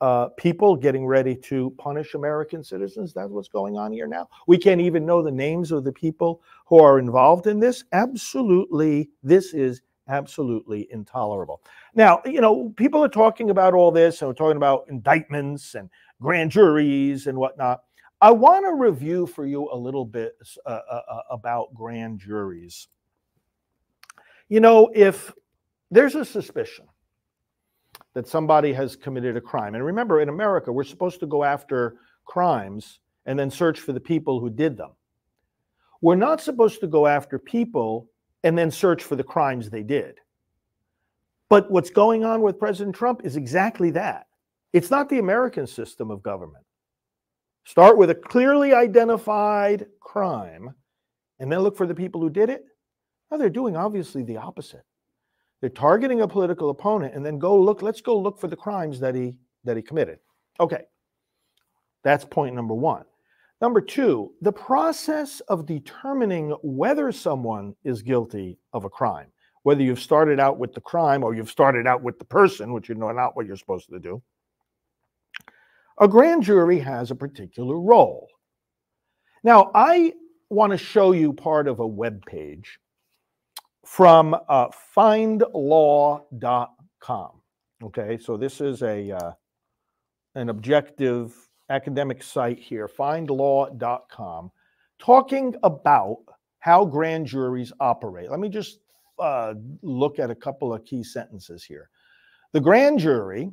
uh, 0.00 0.28
people 0.36 0.76
getting 0.76 1.06
ready 1.06 1.34
to 1.34 1.70
punish 1.78 2.14
American 2.14 2.62
citizens. 2.62 3.12
That's 3.12 3.30
what's 3.30 3.48
going 3.48 3.76
on 3.76 3.92
here 3.92 4.06
now. 4.06 4.28
We 4.46 4.56
can't 4.56 4.80
even 4.80 5.04
know 5.04 5.22
the 5.22 5.30
names 5.30 5.72
of 5.72 5.84
the 5.84 5.92
people 5.92 6.42
who 6.66 6.78
are 6.78 6.98
involved 6.98 7.46
in 7.46 7.58
this. 7.60 7.84
Absolutely, 7.92 9.10
this 9.22 9.54
is 9.54 9.82
absolutely 10.08 10.88
intolerable. 10.90 11.60
Now, 11.94 12.22
you 12.24 12.40
know, 12.40 12.72
people 12.76 13.04
are 13.04 13.08
talking 13.08 13.50
about 13.50 13.74
all 13.74 13.90
this 13.90 14.22
and 14.22 14.28
we're 14.28 14.34
talking 14.34 14.56
about 14.56 14.86
indictments 14.88 15.74
and 15.74 15.90
grand 16.20 16.50
juries 16.50 17.26
and 17.26 17.36
whatnot. 17.36 17.82
I 18.20 18.32
want 18.32 18.64
to 18.64 18.74
review 18.74 19.26
for 19.26 19.46
you 19.46 19.70
a 19.70 19.76
little 19.76 20.04
bit 20.04 20.36
uh, 20.66 20.68
uh, 20.68 21.02
uh 21.08 21.20
about 21.30 21.72
grand 21.74 22.18
juries. 22.18 22.88
You 24.48 24.60
know, 24.60 24.90
if 24.94 25.32
there's 25.90 26.14
a 26.14 26.24
suspicion 26.24 26.86
that 28.14 28.26
somebody 28.26 28.72
has 28.72 28.96
committed 28.96 29.36
a 29.36 29.40
crime. 29.40 29.74
And 29.74 29.84
remember, 29.84 30.20
in 30.20 30.28
America, 30.28 30.72
we're 30.72 30.84
supposed 30.84 31.20
to 31.20 31.26
go 31.26 31.44
after 31.44 31.96
crimes 32.24 33.00
and 33.26 33.38
then 33.38 33.50
search 33.50 33.80
for 33.80 33.92
the 33.92 34.00
people 34.00 34.40
who 34.40 34.50
did 34.50 34.76
them. 34.76 34.90
We're 36.00 36.16
not 36.16 36.40
supposed 36.40 36.80
to 36.80 36.86
go 36.86 37.06
after 37.06 37.38
people 37.38 38.08
and 38.44 38.56
then 38.56 38.70
search 38.70 39.02
for 39.02 39.16
the 39.16 39.24
crimes 39.24 39.68
they 39.68 39.82
did. 39.82 40.16
But 41.48 41.70
what's 41.70 41.90
going 41.90 42.24
on 42.24 42.42
with 42.42 42.58
President 42.58 42.94
Trump 42.94 43.22
is 43.24 43.36
exactly 43.36 43.90
that. 43.92 44.26
It's 44.72 44.90
not 44.90 45.08
the 45.08 45.18
American 45.18 45.66
system 45.66 46.10
of 46.10 46.22
government. 46.22 46.64
Start 47.68 47.98
with 47.98 48.08
a 48.08 48.14
clearly 48.14 48.72
identified 48.72 49.84
crime 50.00 50.74
and 51.38 51.52
then 51.52 51.58
look 51.58 51.76
for 51.76 51.86
the 51.86 51.94
people 51.94 52.18
who 52.18 52.30
did 52.30 52.48
it. 52.48 52.64
Now, 53.30 53.36
they're 53.36 53.50
doing 53.50 53.76
obviously 53.76 54.22
the 54.22 54.38
opposite. 54.38 54.84
They're 55.60 55.68
targeting 55.68 56.22
a 56.22 56.28
political 56.28 56.70
opponent 56.70 57.14
and 57.14 57.26
then 57.26 57.38
go 57.38 57.60
look, 57.60 57.82
let's 57.82 58.00
go 58.00 58.18
look 58.18 58.40
for 58.40 58.48
the 58.48 58.56
crimes 58.56 58.98
that 59.00 59.14
he 59.14 59.36
that 59.64 59.76
he 59.76 59.82
committed. 59.82 60.18
Okay. 60.58 60.84
That's 62.04 62.24
point 62.24 62.54
number 62.54 62.72
1. 62.72 63.04
Number 63.60 63.82
2, 63.82 64.32
the 64.40 64.52
process 64.52 65.40
of 65.40 65.66
determining 65.66 66.56
whether 66.62 67.12
someone 67.12 67.74
is 67.84 68.00
guilty 68.00 68.56
of 68.72 68.86
a 68.86 68.90
crime, 68.90 69.26
whether 69.64 69.82
you've 69.82 70.00
started 70.00 70.40
out 70.40 70.58
with 70.58 70.72
the 70.72 70.80
crime 70.80 71.22
or 71.22 71.34
you've 71.34 71.50
started 71.50 71.86
out 71.86 72.02
with 72.02 72.18
the 72.18 72.24
person, 72.24 72.72
which 72.72 72.88
you 72.88 72.94
know 72.94 73.12
not 73.12 73.36
what 73.36 73.44
you're 73.44 73.56
supposed 73.56 73.90
to 73.90 73.98
do. 73.98 74.22
A 76.00 76.06
grand 76.06 76.44
jury 76.44 76.78
has 76.78 77.10
a 77.10 77.16
particular 77.16 77.78
role. 77.78 78.28
Now, 79.42 79.70
I 79.74 80.12
want 80.48 80.72
to 80.72 80.78
show 80.78 81.12
you 81.12 81.32
part 81.32 81.66
of 81.68 81.80
a 81.80 81.86
web 81.86 82.24
page 82.26 82.78
from 83.84 84.36
uh, 84.48 84.68
findlaw.com. 84.96 86.20
Okay, 87.82 88.18
so 88.18 88.36
this 88.36 88.60
is 88.60 88.82
a 88.82 89.12
uh, 89.12 89.32
an 90.34 90.50
objective 90.50 91.34
academic 91.70 92.22
site 92.22 92.58
here, 92.58 92.88
findlaw.com, 92.88 94.50
talking 94.98 95.54
about 95.62 96.18
how 96.60 96.84
grand 96.84 97.26
juries 97.26 97.72
operate. 97.80 98.30
Let 98.30 98.40
me 98.40 98.48
just 98.48 98.80
uh, 99.18 99.54
look 99.82 100.18
at 100.18 100.30
a 100.30 100.34
couple 100.34 100.72
of 100.72 100.84
key 100.84 101.02
sentences 101.02 101.64
here. 101.64 101.88
The 102.52 102.60
grand 102.60 102.98
jury 102.98 103.50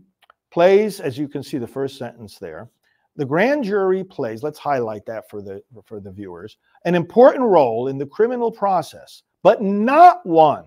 plays, 0.51 0.99
as 0.99 1.17
you 1.17 1.27
can 1.27 1.43
see, 1.43 1.57
the 1.57 1.67
first 1.67 1.97
sentence 1.97 2.37
there. 2.37 2.69
The 3.17 3.25
grand 3.25 3.63
jury 3.63 4.03
plays. 4.03 4.43
Let's 4.43 4.59
highlight 4.59 5.05
that 5.05 5.29
for 5.29 5.41
the 5.41 5.61
for 5.85 5.99
the 5.99 6.11
viewers. 6.11 6.57
An 6.83 6.95
important 6.95 7.45
role 7.45 7.87
in 7.87 7.97
the 7.97 8.05
criminal 8.05 8.51
process 8.51 9.23
but 9.45 9.61
not 9.61 10.25
one, 10.25 10.65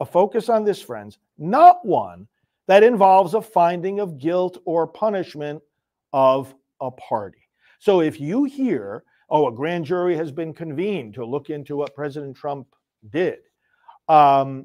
a 0.00 0.06
focus 0.06 0.48
on 0.48 0.64
this, 0.64 0.80
friends, 0.80 1.18
not 1.36 1.84
one 1.84 2.26
that 2.66 2.82
involves 2.82 3.34
a 3.34 3.42
finding 3.42 4.00
of 4.00 4.16
guilt 4.16 4.56
or 4.64 4.86
punishment 4.86 5.62
of 6.14 6.54
a 6.80 6.90
party. 6.92 7.46
So 7.80 8.00
if 8.00 8.18
you 8.18 8.44
hear, 8.44 9.04
oh, 9.28 9.48
a 9.48 9.52
grand 9.52 9.84
jury 9.84 10.16
has 10.16 10.32
been 10.32 10.54
convened 10.54 11.12
to 11.16 11.26
look 11.26 11.50
into 11.50 11.76
what 11.76 11.94
President 11.94 12.34
Trump 12.34 12.66
did, 13.10 13.40
um, 14.08 14.64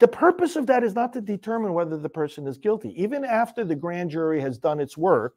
the 0.00 0.08
purpose 0.08 0.56
of 0.56 0.66
that 0.66 0.82
is 0.82 0.94
not 0.94 1.12
to 1.12 1.20
determine 1.20 1.74
whether 1.74 1.96
the 1.96 2.08
person 2.08 2.46
is 2.46 2.58
guilty. 2.58 2.92
Even 3.00 3.24
after 3.24 3.64
the 3.64 3.76
grand 3.76 4.10
jury 4.10 4.40
has 4.40 4.58
done 4.58 4.80
its 4.80 4.96
work, 4.96 5.36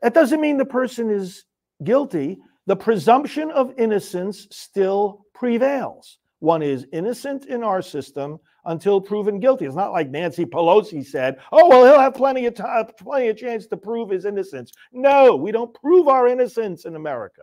that 0.00 0.14
doesn't 0.14 0.40
mean 0.40 0.56
the 0.56 0.64
person 0.64 1.10
is 1.10 1.44
guilty. 1.84 2.38
The 2.66 2.76
presumption 2.76 3.50
of 3.50 3.74
innocence 3.76 4.46
still 4.50 5.26
prevails. 5.34 6.18
One 6.38 6.62
is 6.62 6.86
innocent 6.92 7.46
in 7.46 7.64
our 7.64 7.82
system 7.82 8.38
until 8.64 9.00
proven 9.00 9.40
guilty. 9.40 9.64
It's 9.64 9.74
not 9.74 9.92
like 9.92 10.10
Nancy 10.10 10.44
Pelosi 10.44 11.04
said, 11.04 11.38
"Oh 11.50 11.68
well, 11.68 11.84
he'll 11.84 12.00
have 12.00 12.14
plenty 12.14 12.46
of 12.46 12.54
time, 12.54 12.86
plenty 12.98 13.28
of 13.28 13.36
chance 13.36 13.66
to 13.66 13.76
prove 13.76 14.10
his 14.10 14.24
innocence." 14.24 14.72
No, 14.92 15.34
we 15.34 15.50
don't 15.50 15.74
prove 15.74 16.06
our 16.06 16.28
innocence 16.28 16.84
in 16.84 16.94
America. 16.94 17.42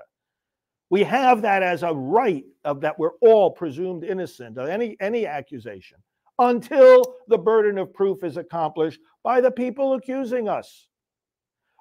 We 0.90 1.04
have 1.04 1.42
that 1.44 1.62
as 1.62 1.84
a 1.84 1.94
right 1.94 2.46
of 2.66 2.82
that 2.82 2.98
we're 2.98 3.16
all 3.22 3.52
presumed 3.52 4.04
innocent 4.04 4.58
of 4.58 4.68
any 4.68 4.98
any 5.00 5.26
accusation 5.26 5.98
until 6.40 7.16
the 7.28 7.38
burden 7.38 7.78
of 7.78 7.94
proof 7.94 8.24
is 8.24 8.38
accomplished 8.38 9.00
by 9.24 9.42
the 9.42 9.52
people 9.52 9.94
accusing 9.94 10.48
us. 10.50 10.88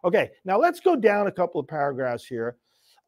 Okay, 0.05 0.31
now 0.45 0.59
let's 0.59 0.81
go 0.81 0.95
down 0.95 1.27
a 1.27 1.33
couple 1.33 1.61
of 1.61 1.67
paragraphs 1.67 2.25
here 2.25 2.57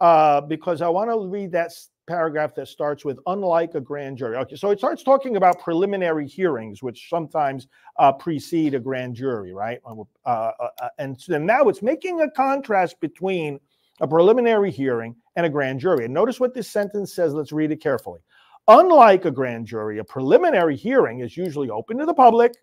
uh, 0.00 0.40
because 0.40 0.80
I 0.80 0.88
want 0.88 1.10
to 1.10 1.28
read 1.28 1.52
that 1.52 1.72
paragraph 2.08 2.54
that 2.56 2.66
starts 2.66 3.04
with 3.04 3.18
unlike 3.26 3.74
a 3.74 3.80
grand 3.80 4.18
jury. 4.18 4.36
Okay, 4.36 4.56
so 4.56 4.70
it 4.70 4.78
starts 4.78 5.02
talking 5.02 5.36
about 5.36 5.60
preliminary 5.60 6.26
hearings, 6.26 6.82
which 6.82 7.08
sometimes 7.08 7.68
uh, 7.98 8.12
precede 8.12 8.74
a 8.74 8.80
grand 8.80 9.14
jury, 9.14 9.52
right? 9.52 9.80
Uh, 9.86 10.02
uh, 10.24 10.50
uh 10.60 10.88
and, 10.98 11.20
so 11.20 11.38
now 11.38 11.68
it's 11.68 11.82
making 11.82 12.20
a 12.22 12.30
contrast 12.30 12.98
between 13.00 13.60
a 14.00 14.08
preliminary 14.08 14.70
hearing 14.70 15.14
and 15.40 15.46
a 15.46 15.50
grand 15.50 15.80
jury. 15.80 16.04
And 16.04 16.12
notice 16.12 16.38
what 16.38 16.52
this 16.52 16.68
sentence 16.68 17.14
says. 17.14 17.32
Let's 17.32 17.50
read 17.50 17.72
it 17.72 17.80
carefully. 17.80 18.20
Unlike 18.68 19.24
a 19.24 19.30
grand 19.30 19.66
jury, 19.66 19.98
a 19.98 20.04
preliminary 20.04 20.76
hearing 20.76 21.20
is 21.20 21.34
usually 21.34 21.70
open 21.70 21.96
to 21.96 22.04
the 22.04 22.12
public 22.12 22.54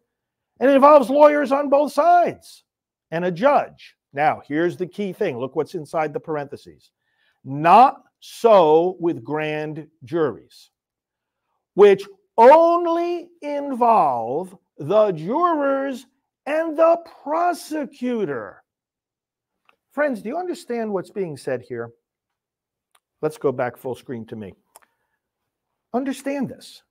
and 0.60 0.70
involves 0.70 1.10
lawyers 1.10 1.52
on 1.52 1.70
both 1.70 1.92
sides 1.92 2.64
and 3.10 3.26
a 3.26 3.32
judge. 3.32 3.96
Now, 4.14 4.44
here's 4.48 4.78
the 4.78 4.86
key 4.86 5.12
thing 5.12 5.40
look 5.40 5.56
what's 5.56 5.74
inside 5.74 6.14
the 6.14 6.20
parentheses. 6.20 6.92
Not 7.44 8.04
so 8.20 8.96
with 9.00 9.24
grand 9.24 9.88
juries, 10.04 10.70
which 11.74 12.06
only 12.38 13.30
involve 13.42 14.56
the 14.78 15.12
jurors 15.14 16.06
and 16.46 16.78
the 16.78 17.00
prosecutor. 17.24 18.64
Friends, 19.92 20.22
do 20.22 20.30
you 20.30 20.38
understand 20.38 20.94
what's 20.94 21.10
being 21.10 21.38
said 21.38 21.64
here? 21.64 21.92
Let's 23.22 23.38
go 23.38 23.52
back 23.52 23.78
full 23.78 23.96
screen 23.96 24.26
to 24.28 24.36
me. 24.36 24.54
Understand 25.94 26.50
this. 26.50 26.84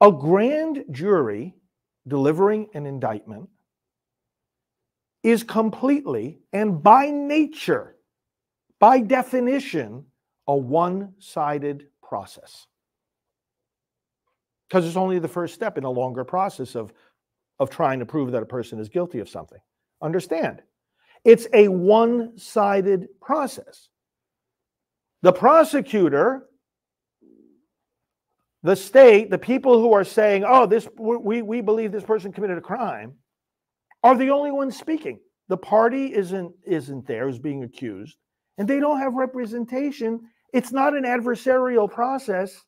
A 0.00 0.12
grand 0.12 0.84
jury 0.90 1.54
delivering 2.06 2.68
an 2.74 2.86
indictment 2.86 3.48
is 5.22 5.42
completely 5.42 6.38
and 6.52 6.82
by 6.82 7.10
nature, 7.10 7.96
by 8.78 9.00
definition, 9.00 10.04
a 10.46 10.56
one 10.56 11.14
sided 11.18 11.86
process. 12.02 12.66
Because 14.68 14.86
it's 14.86 14.96
only 14.96 15.18
the 15.18 15.28
first 15.28 15.54
step 15.54 15.78
in 15.78 15.84
a 15.84 15.90
longer 15.90 16.24
process 16.24 16.74
of, 16.74 16.92
of 17.58 17.70
trying 17.70 17.98
to 17.98 18.06
prove 18.06 18.32
that 18.32 18.42
a 18.42 18.46
person 18.46 18.78
is 18.78 18.88
guilty 18.88 19.18
of 19.18 19.28
something. 19.28 19.58
Understand? 20.02 20.62
It's 21.24 21.46
a 21.52 21.68
one 21.68 22.38
sided 22.38 23.08
process. 23.20 23.88
The 25.22 25.32
prosecutor 25.32 26.46
the 28.66 28.74
state, 28.74 29.30
the 29.30 29.38
people 29.38 29.80
who 29.80 29.92
are 29.92 30.02
saying, 30.02 30.44
oh, 30.44 30.66
this 30.66 30.88
we, 30.98 31.40
we 31.40 31.60
believe 31.60 31.92
this 31.92 32.02
person 32.02 32.32
committed 32.32 32.58
a 32.58 32.60
crime, 32.60 33.14
are 34.02 34.16
the 34.16 34.30
only 34.30 34.50
ones 34.50 34.76
speaking. 34.76 35.20
The 35.48 35.56
party 35.56 36.12
isn't 36.12 36.52
isn't 36.66 37.06
there 37.06 37.30
being 37.38 37.62
accused, 37.62 38.16
and 38.58 38.66
they 38.66 38.80
don't 38.80 38.98
have 38.98 39.14
representation. 39.14 40.20
It's 40.52 40.72
not 40.72 40.96
an 40.96 41.04
adversarial 41.04 41.88
process 41.88 42.60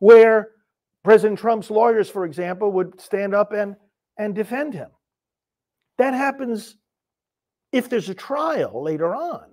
where 0.00 0.50
President 1.02 1.38
Trump's 1.38 1.70
lawyers, 1.70 2.10
for 2.10 2.26
example, 2.26 2.70
would 2.72 3.00
stand 3.00 3.34
up 3.34 3.52
and, 3.52 3.74
and 4.18 4.34
defend 4.34 4.74
him. 4.74 4.90
That 5.96 6.12
happens 6.12 6.76
if 7.72 7.88
there's 7.88 8.10
a 8.10 8.14
trial 8.14 8.82
later 8.82 9.14
on. 9.14 9.46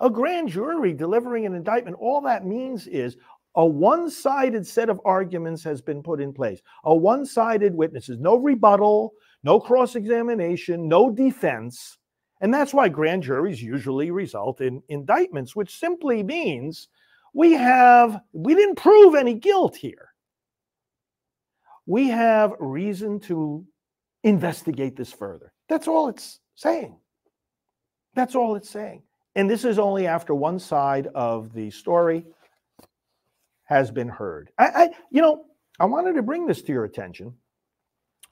A 0.00 0.08
grand 0.08 0.48
jury 0.48 0.92
delivering 0.92 1.46
an 1.46 1.54
indictment, 1.54 1.96
all 1.98 2.20
that 2.22 2.46
means 2.46 2.86
is 2.86 3.16
a 3.54 3.66
one 3.66 4.08
sided 4.08 4.66
set 4.66 4.88
of 4.88 5.00
arguments 5.04 5.64
has 5.64 5.80
been 5.80 6.02
put 6.02 6.20
in 6.20 6.32
place. 6.32 6.60
A 6.84 6.94
one 6.94 7.26
sided 7.26 7.74
witnesses, 7.74 8.18
no 8.20 8.36
rebuttal, 8.36 9.12
no 9.42 9.58
cross 9.58 9.96
examination, 9.96 10.88
no 10.88 11.10
defense. 11.10 11.98
And 12.40 12.54
that's 12.54 12.72
why 12.72 12.88
grand 12.88 13.24
juries 13.24 13.60
usually 13.60 14.12
result 14.12 14.60
in 14.60 14.82
indictments, 14.88 15.56
which 15.56 15.78
simply 15.78 16.22
means 16.22 16.88
we 17.34 17.52
have, 17.54 18.20
we 18.32 18.54
didn't 18.54 18.76
prove 18.76 19.16
any 19.16 19.34
guilt 19.34 19.74
here. 19.74 20.10
We 21.86 22.08
have 22.08 22.52
reason 22.60 23.18
to 23.20 23.66
investigate 24.22 24.94
this 24.94 25.12
further. 25.12 25.52
That's 25.68 25.88
all 25.88 26.08
it's 26.08 26.38
saying. 26.54 26.96
That's 28.14 28.34
all 28.34 28.54
it's 28.54 28.70
saying. 28.70 29.02
And 29.38 29.48
this 29.48 29.64
is 29.64 29.78
only 29.78 30.08
after 30.08 30.34
one 30.34 30.58
side 30.58 31.06
of 31.14 31.52
the 31.52 31.70
story 31.70 32.26
has 33.66 33.88
been 33.88 34.08
heard. 34.08 34.50
I, 34.58 34.64
I, 34.66 34.88
you 35.12 35.22
know, 35.22 35.44
I 35.78 35.84
wanted 35.84 36.14
to 36.14 36.22
bring 36.22 36.44
this 36.44 36.60
to 36.62 36.72
your 36.72 36.84
attention 36.84 37.34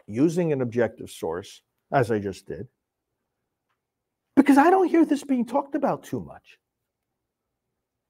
using 0.08 0.50
an 0.52 0.62
objective 0.62 1.08
source, 1.08 1.62
as 1.92 2.10
I 2.10 2.18
just 2.18 2.48
did, 2.48 2.66
because 4.34 4.58
I 4.58 4.68
don't 4.68 4.88
hear 4.88 5.04
this 5.04 5.22
being 5.22 5.46
talked 5.46 5.76
about 5.76 6.02
too 6.02 6.18
much. 6.18 6.58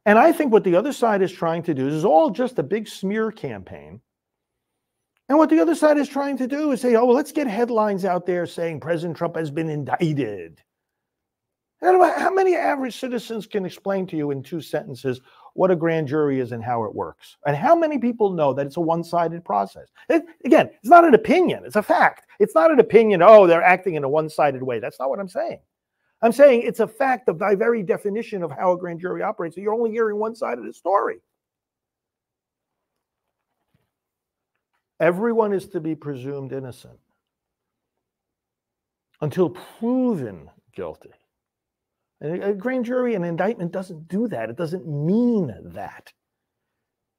And 0.06 0.18
I 0.18 0.32
think 0.32 0.50
what 0.50 0.64
the 0.64 0.76
other 0.76 0.94
side 0.94 1.20
is 1.20 1.30
trying 1.30 1.64
to 1.64 1.74
do 1.74 1.88
is 1.88 2.02
all 2.02 2.30
just 2.30 2.58
a 2.58 2.62
big 2.62 2.88
smear 2.88 3.30
campaign. 3.30 4.00
And 5.28 5.36
what 5.36 5.50
the 5.50 5.60
other 5.60 5.74
side 5.74 5.98
is 5.98 6.08
trying 6.08 6.38
to 6.38 6.46
do 6.46 6.72
is 6.72 6.80
say, 6.80 6.94
oh, 6.94 7.04
well, 7.04 7.16
let's 7.16 7.32
get 7.32 7.46
headlines 7.46 8.06
out 8.06 8.24
there 8.24 8.46
saying 8.46 8.80
President 8.80 9.18
Trump 9.18 9.36
has 9.36 9.50
been 9.50 9.68
indicted. 9.68 10.62
How 11.82 12.30
many 12.32 12.56
average 12.56 12.98
citizens 12.98 13.46
can 13.46 13.66
explain 13.66 14.06
to 14.06 14.16
you 14.16 14.30
in 14.30 14.42
two 14.42 14.62
sentences 14.62 15.20
what 15.54 15.70
a 15.70 15.76
grand 15.76 16.08
jury 16.08 16.40
is 16.40 16.52
and 16.52 16.64
how 16.64 16.84
it 16.84 16.94
works? 16.94 17.36
And 17.46 17.54
how 17.54 17.76
many 17.76 17.98
people 17.98 18.32
know 18.32 18.54
that 18.54 18.66
it's 18.66 18.78
a 18.78 18.80
one 18.80 19.04
sided 19.04 19.44
process? 19.44 19.88
It, 20.08 20.24
again, 20.44 20.70
it's 20.80 20.88
not 20.88 21.04
an 21.04 21.14
opinion, 21.14 21.64
it's 21.66 21.76
a 21.76 21.82
fact. 21.82 22.26
It's 22.40 22.54
not 22.54 22.70
an 22.70 22.80
opinion, 22.80 23.22
oh, 23.22 23.46
they're 23.46 23.62
acting 23.62 23.94
in 23.94 24.04
a 24.04 24.08
one 24.08 24.30
sided 24.30 24.62
way. 24.62 24.80
That's 24.80 24.98
not 24.98 25.10
what 25.10 25.20
I'm 25.20 25.28
saying. 25.28 25.60
I'm 26.22 26.32
saying 26.32 26.62
it's 26.62 26.80
a 26.80 26.88
fact 26.88 27.28
of 27.28 27.38
by 27.38 27.54
very 27.54 27.82
definition 27.82 28.42
of 28.42 28.50
how 28.50 28.72
a 28.72 28.78
grand 28.78 29.00
jury 29.00 29.22
operates. 29.22 29.54
So 29.54 29.60
you're 29.60 29.74
only 29.74 29.90
hearing 29.90 30.18
one 30.18 30.34
side 30.34 30.58
of 30.58 30.64
the 30.64 30.72
story. 30.72 31.18
Everyone 34.98 35.52
is 35.52 35.68
to 35.68 35.80
be 35.80 35.94
presumed 35.94 36.52
innocent 36.52 36.98
until 39.20 39.50
proven 39.50 40.48
guilty. 40.74 41.12
A 42.22 42.54
grand 42.54 42.86
jury, 42.86 43.14
an 43.14 43.24
indictment 43.24 43.72
doesn't 43.72 44.08
do 44.08 44.26
that. 44.28 44.48
It 44.48 44.56
doesn't 44.56 44.86
mean 44.86 45.54
that. 45.74 46.12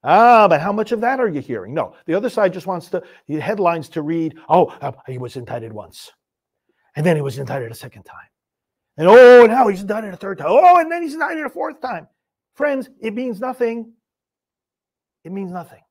Ah, 0.04 0.48
but 0.48 0.62
how 0.62 0.72
much 0.72 0.92
of 0.92 1.02
that 1.02 1.20
are 1.20 1.28
you 1.28 1.42
hearing? 1.42 1.74
No, 1.74 1.96
the 2.06 2.16
other 2.16 2.30
side 2.30 2.54
just 2.54 2.66
wants 2.66 2.90
the, 2.90 3.04
headlines 3.40 3.90
to 3.90 4.02
read, 4.02 4.38
oh, 4.50 4.68
uh, 4.82 4.92
he 5.08 5.18
was 5.18 5.36
indicted 5.36 5.74
once. 5.74 6.12
And 6.96 7.06
then 7.06 7.16
he 7.16 7.22
was 7.22 7.38
indicted 7.38 7.72
a 7.72 7.76
second 7.76 8.04
time. 8.04 8.28
And 8.98 9.08
oh, 9.08 9.46
now 9.46 9.68
he's 9.68 9.82
indicted 9.82 10.14
a 10.14 10.18
third 10.18 10.40
time. 10.40 10.48
Oh, 10.50 10.80
and 10.80 10.92
then 10.92 11.04
he's 11.04 11.14
indicted 11.14 11.46
a 11.46 11.50
fourth 11.50 11.80
time. 11.80 12.08
Friends, 12.56 12.90
it 13.00 13.14
means 13.14 13.40
nothing. 13.40 13.94
It 15.24 15.32
means 15.32 15.52
nothing. 15.52 15.82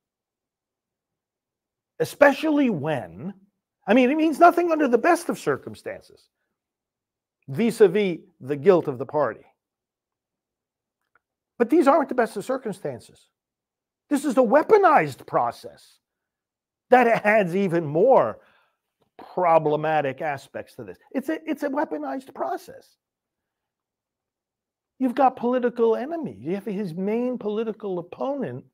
Especially 2.01 2.71
when, 2.71 3.35
I 3.87 3.95
mean, 3.95 4.11
it 4.11 4.17
means 4.17 4.41
nothing 4.41 4.73
under 4.73 4.89
the 4.89 4.99
best 4.99 5.29
of 5.29 5.39
circumstances 5.39 6.29
vis 7.49 7.81
a 7.81 7.89
vis 7.89 8.19
the 8.41 8.57
guilt 8.57 8.89
of 8.89 8.99
the 8.99 9.07
party. 9.07 9.45
But 11.59 11.71
these 11.71 11.87
aren't 11.89 12.09
the 12.09 12.15
best 12.15 12.37
of 12.37 12.45
circumstances. 12.45 13.29
This 14.09 14.25
is 14.25 14.37
a 14.37 14.43
weaponized 14.43 15.27
process 15.27 15.99
that 16.91 17.25
adds 17.25 17.57
even 17.57 17.85
more 17.85 18.39
problematic 19.17 20.21
aspects 20.21 20.75
to 20.77 20.85
this. 20.85 20.99
It's 21.11 21.29
a, 21.29 21.39
it's 21.49 21.63
a 21.63 21.69
weaponized 21.69 22.35
process. 22.35 22.97
You've 24.99 25.15
got 25.15 25.37
political 25.37 25.97
enemies. 25.97 26.39
You 26.41 26.55
have 26.55 26.65
his 26.65 26.95
main 26.95 27.39
political 27.39 27.99
opponent. 27.99 28.65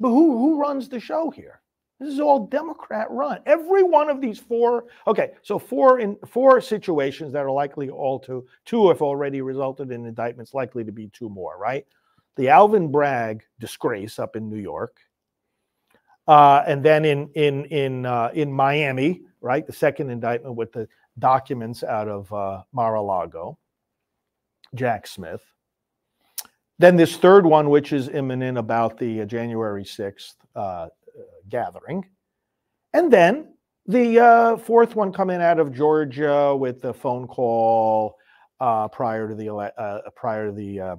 But 0.00 0.10
who, 0.10 0.38
who 0.38 0.60
runs 0.60 0.88
the 0.88 1.00
show 1.00 1.30
here? 1.30 1.60
This 2.00 2.12
is 2.12 2.20
all 2.20 2.46
Democrat 2.46 3.06
run. 3.10 3.38
Every 3.46 3.84
one 3.84 4.10
of 4.10 4.20
these 4.20 4.38
four, 4.38 4.86
okay, 5.06 5.32
so 5.42 5.58
four 5.58 6.00
in 6.00 6.16
four 6.26 6.60
situations 6.60 7.32
that 7.32 7.44
are 7.44 7.50
likely 7.50 7.88
all 7.88 8.18
to 8.20 8.44
two 8.64 8.88
have 8.88 9.00
already 9.00 9.40
resulted 9.42 9.92
in 9.92 10.04
indictments, 10.04 10.54
likely 10.54 10.82
to 10.84 10.92
be 10.92 11.08
two 11.08 11.28
more, 11.28 11.56
right? 11.56 11.86
The 12.36 12.48
Alvin 12.48 12.90
Bragg 12.90 13.44
disgrace 13.60 14.18
up 14.18 14.34
in 14.34 14.50
New 14.50 14.58
York, 14.58 14.98
uh, 16.26 16.64
and 16.66 16.84
then 16.84 17.04
in 17.04 17.28
in 17.34 17.64
in 17.66 18.06
uh, 18.06 18.30
in 18.34 18.52
Miami, 18.52 19.22
right? 19.40 19.64
The 19.64 19.72
second 19.72 20.10
indictment 20.10 20.56
with 20.56 20.72
the 20.72 20.88
documents 21.20 21.84
out 21.84 22.08
of 22.08 22.32
uh, 22.32 22.64
Mar-a-Lago, 22.72 23.56
Jack 24.74 25.06
Smith. 25.06 25.42
Then 26.80 26.96
this 26.96 27.16
third 27.16 27.46
one, 27.46 27.70
which 27.70 27.92
is 27.92 28.08
imminent 28.08 28.58
about 28.58 28.98
the 28.98 29.20
uh, 29.20 29.24
January 29.26 29.84
sixth 29.84 30.34
uh, 30.56 30.88
gathering. 31.48 32.04
And 32.92 33.12
then 33.12 33.54
the 33.86 34.20
uh, 34.20 34.56
fourth 34.56 34.96
one 34.96 35.12
coming 35.12 35.40
out 35.40 35.58
of 35.58 35.72
Georgia 35.72 36.56
with 36.56 36.80
the 36.80 36.94
phone 36.94 37.26
call 37.26 38.16
uh, 38.60 38.88
prior 38.88 39.28
to 39.28 39.34
the 39.34 39.48
ele- 39.48 39.72
uh, 39.76 40.00
prior 40.14 40.46
to 40.46 40.52
the 40.52 40.80
uh, 40.80 40.96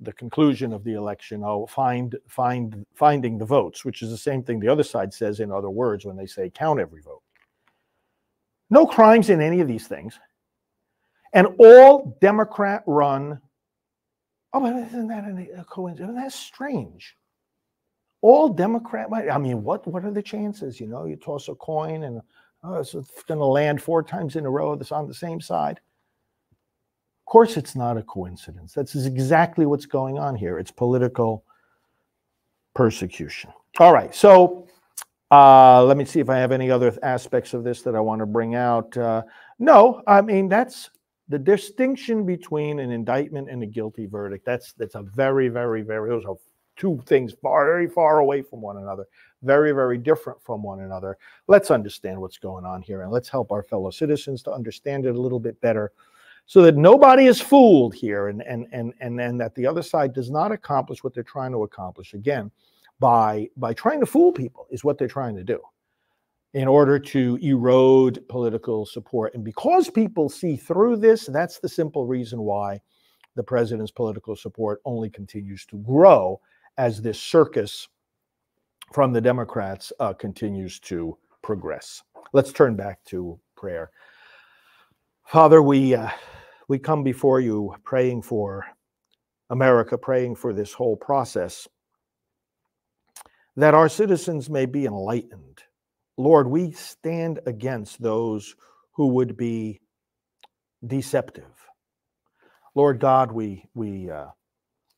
the 0.00 0.12
conclusion 0.12 0.72
of 0.72 0.84
the 0.84 0.92
election. 0.92 1.42
Oh, 1.44 1.66
find 1.66 2.16
find 2.28 2.84
finding 2.94 3.38
the 3.38 3.46
votes, 3.46 3.84
which 3.84 4.02
is 4.02 4.10
the 4.10 4.18
same 4.18 4.42
thing 4.42 4.60
the 4.60 4.68
other 4.68 4.82
side 4.82 5.12
says 5.12 5.40
in 5.40 5.50
other 5.50 5.70
words 5.70 6.04
when 6.04 6.16
they 6.16 6.26
say 6.26 6.50
count 6.50 6.80
every 6.80 7.00
vote. 7.00 7.22
No 8.68 8.86
crimes 8.86 9.30
in 9.30 9.40
any 9.40 9.60
of 9.60 9.68
these 9.68 9.86
things, 9.86 10.18
and 11.32 11.48
all 11.58 12.16
Democrat 12.20 12.82
run 12.86 13.40
Oh, 14.56 14.60
but 14.60 14.74
isn't 14.74 15.08
that 15.08 15.24
a 15.58 15.64
coincidence? 15.64 16.16
That's 16.16 16.34
strange. 16.34 17.14
All 18.22 18.48
Democrat, 18.48 19.08
I 19.12 19.38
mean, 19.38 19.62
what 19.62 19.86
what 19.86 20.04
are 20.04 20.10
the 20.10 20.22
chances? 20.22 20.80
You 20.80 20.86
know, 20.86 21.04
you 21.04 21.16
toss 21.16 21.48
a 21.48 21.54
coin 21.54 22.04
and 22.04 22.20
oh, 22.64 22.76
it's 22.76 22.92
going 22.92 23.38
to 23.38 23.44
land 23.44 23.82
four 23.82 24.02
times 24.02 24.36
in 24.36 24.46
a 24.46 24.50
row 24.50 24.74
that's 24.74 24.92
on 24.92 25.06
the 25.06 25.14
same 25.14 25.40
side. 25.40 25.78
Of 27.26 27.30
course, 27.30 27.56
it's 27.56 27.74
not 27.74 27.96
a 27.96 28.02
coincidence. 28.02 28.72
That's 28.72 28.94
exactly 28.94 29.66
what's 29.66 29.86
going 29.86 30.18
on 30.18 30.36
here. 30.36 30.58
It's 30.58 30.70
political 30.70 31.44
persecution. 32.74 33.50
All 33.78 33.92
right, 33.92 34.14
so 34.14 34.66
uh, 35.30 35.84
let 35.84 35.96
me 35.96 36.04
see 36.04 36.20
if 36.20 36.30
I 36.30 36.38
have 36.38 36.52
any 36.52 36.70
other 36.70 36.96
aspects 37.02 37.52
of 37.52 37.64
this 37.64 37.82
that 37.82 37.94
I 37.94 38.00
want 38.00 38.20
to 38.20 38.26
bring 38.26 38.54
out. 38.54 38.96
Uh, 38.96 39.22
no, 39.58 40.02
I 40.06 40.20
mean 40.22 40.48
that's 40.48 40.90
the 41.28 41.38
distinction 41.38 42.24
between 42.24 42.78
an 42.78 42.92
indictment 42.92 43.50
and 43.50 43.62
a 43.62 43.66
guilty 43.66 44.06
verdict. 44.06 44.44
That's 44.46 44.72
that's 44.74 44.94
a 44.94 45.02
very, 45.02 45.48
very, 45.48 45.82
very 45.82 46.10
those 46.10 46.24
are 46.24 46.36
two 46.76 47.02
things 47.06 47.34
far, 47.42 47.64
very 47.64 47.88
far 47.88 48.18
away 48.18 48.42
from 48.42 48.60
one 48.60 48.76
another, 48.76 49.06
very, 49.42 49.72
very 49.72 49.98
different 49.98 50.42
from 50.42 50.62
one 50.62 50.80
another. 50.80 51.16
Let's 51.46 51.70
understand 51.70 52.20
what's 52.20 52.38
going 52.38 52.64
on 52.64 52.82
here 52.82 53.02
and 53.02 53.10
let's 53.10 53.28
help 53.28 53.50
our 53.50 53.62
fellow 53.62 53.90
citizens 53.90 54.42
to 54.44 54.52
understand 54.52 55.06
it 55.06 55.16
a 55.16 55.20
little 55.20 55.40
bit 55.40 55.60
better 55.60 55.92
so 56.46 56.62
that 56.62 56.76
nobody 56.76 57.26
is 57.26 57.40
fooled 57.40 57.94
here 57.94 58.28
and 58.28 58.40
and 58.42 58.66
and 58.72 58.94
and, 59.00 59.20
and 59.20 59.40
that 59.40 59.54
the 59.54 59.66
other 59.66 59.82
side 59.82 60.12
does 60.12 60.30
not 60.30 60.52
accomplish 60.52 61.02
what 61.02 61.12
they're 61.12 61.24
trying 61.24 61.52
to 61.52 61.64
accomplish. 61.64 62.14
Again, 62.14 62.50
by 63.00 63.48
by 63.56 63.74
trying 63.74 64.00
to 64.00 64.06
fool 64.06 64.32
people 64.32 64.66
is 64.70 64.84
what 64.84 64.96
they're 64.96 65.08
trying 65.08 65.36
to 65.36 65.44
do 65.44 65.60
in 66.54 66.68
order 66.68 66.98
to 66.98 67.36
erode 67.42 68.26
political 68.28 68.86
support. 68.86 69.34
And 69.34 69.44
because 69.44 69.90
people 69.90 70.28
see 70.28 70.56
through 70.56 70.96
this, 70.96 71.26
that's 71.26 71.58
the 71.58 71.68
simple 71.68 72.06
reason 72.06 72.40
why 72.40 72.80
the 73.34 73.42
president's 73.42 73.90
political 73.90 74.34
support 74.34 74.80
only 74.86 75.10
continues 75.10 75.66
to 75.66 75.76
grow 75.78 76.40
as 76.78 77.00
this 77.00 77.20
circus 77.20 77.88
from 78.92 79.12
the 79.12 79.20
Democrats 79.20 79.92
uh, 80.00 80.12
continues 80.12 80.78
to 80.80 81.16
progress. 81.42 82.02
Let's 82.32 82.52
turn 82.52 82.76
back 82.76 83.04
to 83.06 83.38
prayer. 83.56 83.90
Father, 85.24 85.62
we 85.62 85.94
uh, 85.94 86.10
we 86.68 86.78
come 86.78 87.02
before 87.02 87.40
you 87.40 87.74
praying 87.84 88.22
for 88.22 88.66
America, 89.50 89.96
praying 89.98 90.36
for 90.36 90.52
this 90.52 90.72
whole 90.72 90.96
process, 90.96 91.68
that 93.56 93.74
our 93.74 93.88
citizens 93.88 94.50
may 94.50 94.66
be 94.66 94.86
enlightened 94.86 95.62
Lord, 96.16 96.48
we 96.48 96.72
stand 96.72 97.40
against 97.46 98.00
those 98.00 98.54
who 98.92 99.08
would 99.08 99.36
be 99.36 99.80
deceptive. 100.86 101.52
Lord 102.74 103.00
God, 103.00 103.32
we 103.32 103.64
we 103.74 104.10
uh, 104.10 104.28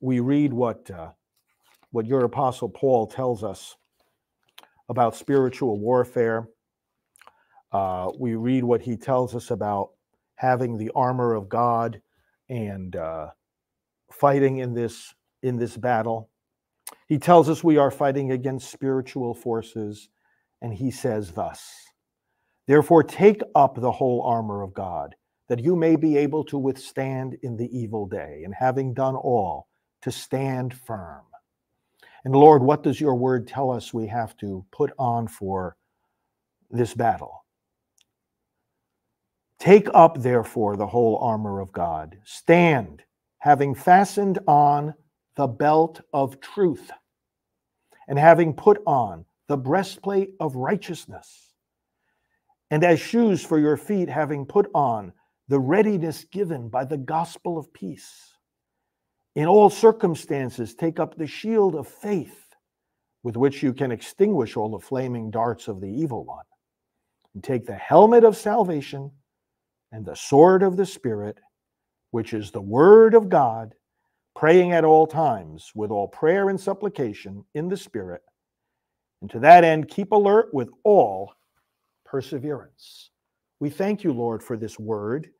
we 0.01 0.21
read 0.21 0.53
what 0.53 0.89
uh, 0.91 1.11
what 1.99 2.07
your 2.07 2.23
apostle 2.23 2.69
Paul 2.69 3.09
tells 3.09 3.43
us 3.43 3.75
about 4.89 5.17
spiritual 5.17 5.81
warfare. 5.81 6.47
Uh, 7.73 8.13
we 8.17 8.37
read 8.37 8.63
what 8.63 8.81
he 8.81 8.97
tells 8.97 9.35
us 9.35 9.51
about 9.51 9.91
having 10.37 10.79
the 10.79 10.93
armor 10.95 11.35
of 11.35 11.49
God 11.49 12.01
and 12.49 12.95
uh, 12.95 13.31
fighting 14.13 14.59
in 14.59 14.75
this 14.75 15.13
in 15.43 15.57
this 15.57 15.77
battle. 15.77 16.31
He 17.09 17.19
tells 17.19 17.49
us 17.49 17.65
we 17.65 17.79
are 17.79 17.91
fighting 17.91 18.31
against 18.31 18.71
spiritual 18.71 19.35
forces 19.35 20.09
and 20.63 20.73
he 20.73 20.93
says 20.93 21.33
thus 21.33 21.69
Therefore, 22.69 23.03
take 23.03 23.43
up 23.57 23.75
the 23.75 23.91
whole 23.91 24.23
armor 24.23 24.63
of 24.63 24.73
God, 24.73 25.17
that 25.49 25.65
you 25.65 25.75
may 25.75 25.97
be 25.97 26.17
able 26.17 26.45
to 26.45 26.59
withstand 26.59 27.39
in 27.43 27.57
the 27.57 27.77
evil 27.77 28.07
day, 28.07 28.43
and 28.45 28.55
having 28.55 28.95
done 28.95 29.17
all, 29.17 29.67
to 30.03 30.13
stand 30.13 30.73
firm. 30.73 31.25
And 32.29 32.37
Lord, 32.37 32.63
what 32.63 32.83
does 32.83 33.01
your 33.01 33.15
word 33.15 33.49
tell 33.49 33.71
us 33.71 33.95
we 33.95 34.07
have 34.09 34.37
to 34.37 34.63
put 34.71 34.93
on 34.99 35.29
for 35.29 35.79
this 36.71 36.93
battle? 36.93 37.47
Take 39.59 39.89
up, 39.95 40.19
therefore, 40.19 40.77
the 40.77 40.87
whole 40.87 41.17
armor 41.23 41.59
of 41.59 41.73
God. 41.73 42.19
Stand, 42.27 43.03
having 43.39 43.75
fastened 43.75 44.41
on 44.47 44.93
the 45.37 45.47
belt 45.47 46.03
of 46.13 46.39
truth, 46.43 46.91
and 48.09 48.19
having 48.19 48.53
put 48.53 48.83
on 48.87 49.25
the 49.47 49.57
breastplate 49.57 50.33
of 50.39 50.55
righteousness, 50.55 51.55
and 52.71 52.85
as 52.85 53.01
shoes 53.01 53.43
for 53.43 53.59
your 53.59 53.79
feet, 53.79 54.11
having 54.11 54.45
put 54.45 54.71
on 54.75 55.15
the 55.49 55.59
readiness 55.59 56.25
given 56.25 56.69
by 56.69 56.85
the 56.85 56.99
gospel 56.99 57.57
of 57.57 57.73
peace. 57.73 58.35
In 59.39 59.47
all 59.47 59.71
circumstances, 59.71 60.75
take 60.75 60.99
up 60.99 61.15
the 61.15 61.27
shield 61.27 61.77
of 61.77 61.87
faith 61.87 62.45
with 63.23 63.37
which 63.37 63.63
you 63.63 63.73
can 63.73 63.93
extinguish 63.93 64.57
all 64.57 64.69
the 64.69 64.85
flaming 64.85 65.31
darts 65.31 65.69
of 65.69 65.81
the 65.81 65.87
evil 65.87 66.25
one. 66.25 66.45
And 67.35 67.45
take 67.45 67.65
the 67.65 67.75
helmet 67.75 68.25
of 68.25 68.37
salvation 68.37 69.13
and 69.93 70.05
the 70.05 70.17
sword 70.17 70.63
of 70.63 70.77
the 70.77 70.87
Spirit, 70.87 71.39
which 72.11 72.35
is 72.35 72.51
the 72.51 72.61
word 72.61 73.15
of 73.15 73.29
God, 73.29 73.75
praying 74.35 74.73
at 74.73 74.85
all 74.85 75.07
times 75.07 75.71
with 75.75 75.91
all 75.91 76.09
prayer 76.09 76.49
and 76.49 76.61
supplication 76.61 77.45
in 77.55 77.69
the 77.69 77.77
Spirit 77.77 78.23
and 79.21 79.31
to 79.31 79.41
that 79.41 79.65
end, 79.65 79.89
keep 79.89 80.13
alert 80.13 80.53
with 80.53 80.69
all 80.85 81.33
perseverance. 82.05 83.11
We 83.61 83.71
thank 83.71 84.05
you, 84.05 84.13
Lord, 84.13 84.43
for 84.43 84.57
this 84.57 84.79
word. 84.79 85.31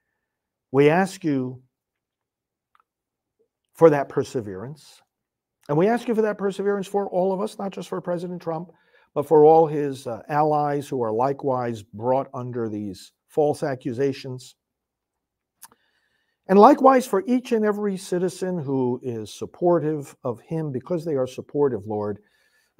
We 0.73 0.89
ask 0.91 1.25
you 1.25 1.63
for 3.79 3.91
that 3.91 4.09
perseverance. 4.09 5.01
And 5.69 5.79
we 5.79 5.87
ask 5.87 6.09
you 6.09 6.15
for 6.15 6.23
that 6.23 6.37
perseverance 6.37 6.89
for 6.89 7.09
all 7.09 7.33
of 7.33 7.41
us, 7.41 7.59
not 7.59 7.71
just 7.71 7.89
for 7.89 8.01
President 8.01 8.43
Trump, 8.43 8.73
but 9.15 9.27
for 9.27 9.45
all 9.45 9.69
his 9.69 10.05
uh, 10.05 10.21
allies 10.29 10.89
who 10.89 11.01
are 11.01 11.13
likewise 11.13 11.83
brought 11.83 12.29
under 12.35 12.69
these 12.69 13.13
false 13.29 13.63
accusations. 13.63 14.57
And 16.49 16.59
likewise 16.59 17.07
for 17.07 17.23
each 17.27 17.53
and 17.53 17.65
every 17.65 17.97
citizen 17.97 18.59
who 18.59 18.99
is 19.01 19.33
supportive 19.33 20.17
of 20.25 20.41
him 20.41 20.73
because 20.73 21.05
they 21.05 21.15
are 21.15 21.27
supportive, 21.27 21.87
Lord, 21.87 22.19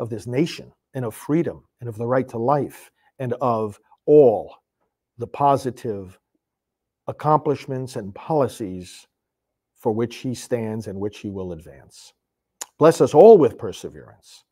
of 0.01 0.11
this 0.11 0.27
nation 0.27 0.73
and 0.95 1.05
of 1.05 1.15
freedom 1.15 1.63
and 1.81 1.89
of 1.89 1.97
the 1.97 2.07
right 2.07 2.29
to 2.31 2.39
life 2.39 2.91
and 3.21 3.35
of 3.35 3.79
all 4.05 4.53
the 5.19 5.29
positive 5.29 6.19
accomplishments 7.07 7.95
and 7.95 8.13
policies 8.15 9.07
for 9.79 9.93
which 9.93 10.17
he 10.17 10.35
stands 10.35 10.87
and 10.87 10.99
which 10.99 11.19
he 11.19 11.31
will 11.31 11.53
advance. 11.53 12.13
Bless 12.79 13.01
us 13.01 13.15
all 13.15 13.39
with 13.39 13.59
perseverance. 13.59 14.45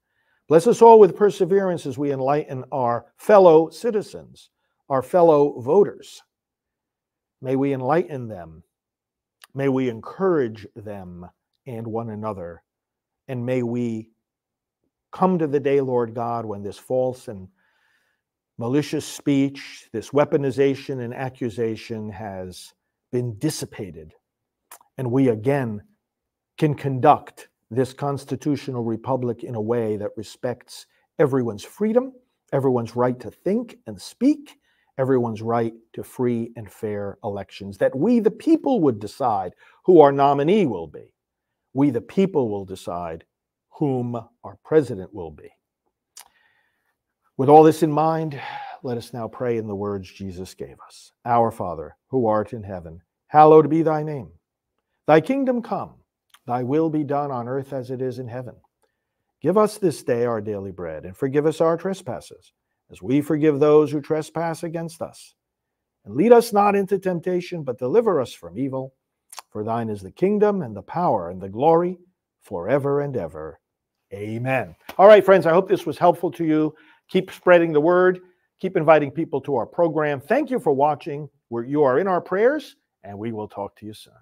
Bless 0.49 0.67
us 0.67 0.81
all 0.81 0.99
with 0.99 1.17
perseverance 1.17 1.87
as 1.87 1.99
we 1.99 2.13
enlighten 2.13 2.65
our 2.71 3.07
fellow 3.17 3.69
citizens, 3.71 4.51
our 4.89 5.03
fellow 5.03 5.61
voters. 5.61 6.23
May 7.43 7.57
we 7.57 7.73
enlighten 7.73 8.29
them. 8.29 8.63
May 9.55 9.69
we 9.69 9.89
encourage 9.89 10.67
them 10.77 11.27
and 11.67 11.87
one 11.87 12.11
another. 12.11 12.63
And 13.29 13.45
may 13.45 13.63
we 13.63 14.11
come 15.13 15.39
to 15.39 15.47
the 15.47 15.61
day, 15.61 15.81
Lord 15.81 16.15
God, 16.15 16.45
when 16.45 16.63
this 16.63 16.79
false 16.79 17.29
and 17.29 17.49
malicious 18.59 19.05
speech, 19.05 19.89
this 19.93 20.11
weaponization 20.11 21.05
and 21.05 21.13
accusation 21.13 22.09
has 22.11 22.73
been 23.13 23.39
dissipated, 23.39 24.15
and 24.99 25.11
we 25.11 25.29
again 25.29 25.83
can 26.59 26.75
conduct 26.75 27.49
this 27.71 27.93
constitutional 27.93 28.85
republic 28.85 29.45
in 29.45 29.55
a 29.55 29.61
way 29.61 29.97
that 29.97 30.11
respects 30.17 30.87
everyone's 31.19 31.65
freedom, 31.65 32.13
everyone's 32.53 32.97
right 32.97 33.19
to 33.21 33.31
think 33.31 33.77
and 33.87 34.01
speak, 34.01 34.59
everyone's 34.99 35.43
right 35.43 35.75
to 35.93 36.03
free 36.03 36.53
and 36.57 36.71
fair 36.71 37.19
elections, 37.25 37.77
that 37.79 37.95
we, 37.95 38.21
the 38.21 38.31
people, 38.31 38.81
would 38.81 38.99
decide 38.99 39.53
who 39.85 40.01
our 40.01 40.13
nominee 40.13 40.67
will 40.67 40.87
be. 40.87 41.13
We, 41.75 41.91
the 41.91 42.01
people, 42.01 42.49
will 42.49 42.65
decide 42.65 43.25
whom 43.71 44.17
our 44.45 44.59
president 44.65 45.13
will 45.13 45.31
be. 45.31 45.51
With 47.37 47.51
all 47.51 47.63
this 47.63 47.83
in 47.83 47.93
mind, 47.93 48.41
let 48.83 48.97
us 48.97 49.13
now 49.13 49.29
pray 49.29 49.59
in 49.59 49.67
the 49.67 49.75
words 49.75 50.11
Jesus 50.11 50.55
gave 50.55 50.77
us 50.87 51.13
Our 51.27 51.51
Father, 51.51 51.97
who 52.09 52.27
art 52.27 52.55
in 52.55 52.63
heaven, 52.63 53.03
hallowed 53.27 53.69
be 53.69 53.83
thy 53.83 54.03
name. 54.03 54.31
Thy 55.07 55.21
kingdom 55.21 55.63
come, 55.63 55.95
thy 56.47 56.65
will 56.65 56.91
be 56.91 57.05
done 57.05 57.31
on 57.31 57.47
earth 57.47 57.73
as 57.73 57.91
it 57.91 58.03
is 58.03 58.19
in 58.19 58.27
heaven. 58.27 58.57
Give 59.41 59.57
us 59.57 59.79
this 59.79 60.03
day 60.03 60.25
our 60.25 60.41
daily 60.41 60.73
bread, 60.73 61.05
and 61.05 61.17
forgive 61.17 61.47
us 61.47 61.61
our 61.61 61.77
trespasses, 61.77 62.53
as 62.91 63.03
we 63.03 63.21
forgive 63.21 63.61
those 63.61 63.93
who 63.93 64.01
trespass 64.01 64.65
against 64.65 65.03
us. 65.03 65.35
And 66.05 66.17
lead 66.17 66.33
us 66.33 66.53
not 66.53 66.75
into 66.75 66.99
temptation, 66.99 67.63
but 67.63 67.79
deliver 67.79 68.21
us 68.21 68.33
from 68.33 68.59
evil. 68.59 68.95
For 69.51 69.63
thine 69.63 69.91
is 69.91 70.03
the 70.03 70.11
kingdom, 70.11 70.63
and 70.63 70.75
the 70.75 70.83
power, 70.83 71.31
and 71.31 71.41
the 71.41 71.49
glory, 71.49 71.99
forever 72.43 73.01
and 73.01 73.17
ever. 73.17 73.61
Amen. 74.13 74.75
All 74.99 75.07
right, 75.07 75.25
friends, 75.25 75.47
I 75.47 75.53
hope 75.53 75.69
this 75.69 75.87
was 75.87 75.99
helpful 75.99 76.31
to 76.33 76.45
you. 76.45 76.75
Keep 77.09 77.31
spreading 77.31 77.73
the 77.73 77.81
word. 77.81 78.21
Keep 78.61 78.77
inviting 78.77 79.11
people 79.11 79.41
to 79.43 79.55
our 79.57 79.67
program. 79.67 80.21
Thank 80.21 80.51
you 80.51 80.59
for 80.59 80.73
watching. 80.73 81.29
Where 81.49 81.65
you 81.65 81.85
are 81.85 82.01
in 82.01 82.09
our 82.09 82.21
prayers, 82.21 82.75
and 83.05 83.17
we 83.17 83.31
will 83.31 83.47
talk 83.47 83.77
to 83.77 83.87
you 83.87 83.95
soon. 83.95 84.15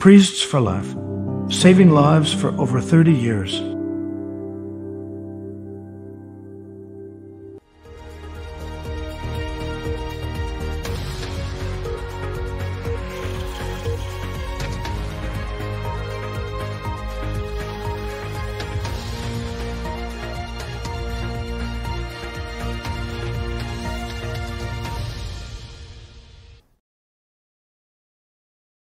Priests 0.00 0.40
for 0.40 0.60
Life, 0.60 0.94
saving 1.52 1.90
lives 1.90 2.32
for 2.32 2.58
over 2.58 2.80
30 2.80 3.12
years. 3.12 3.60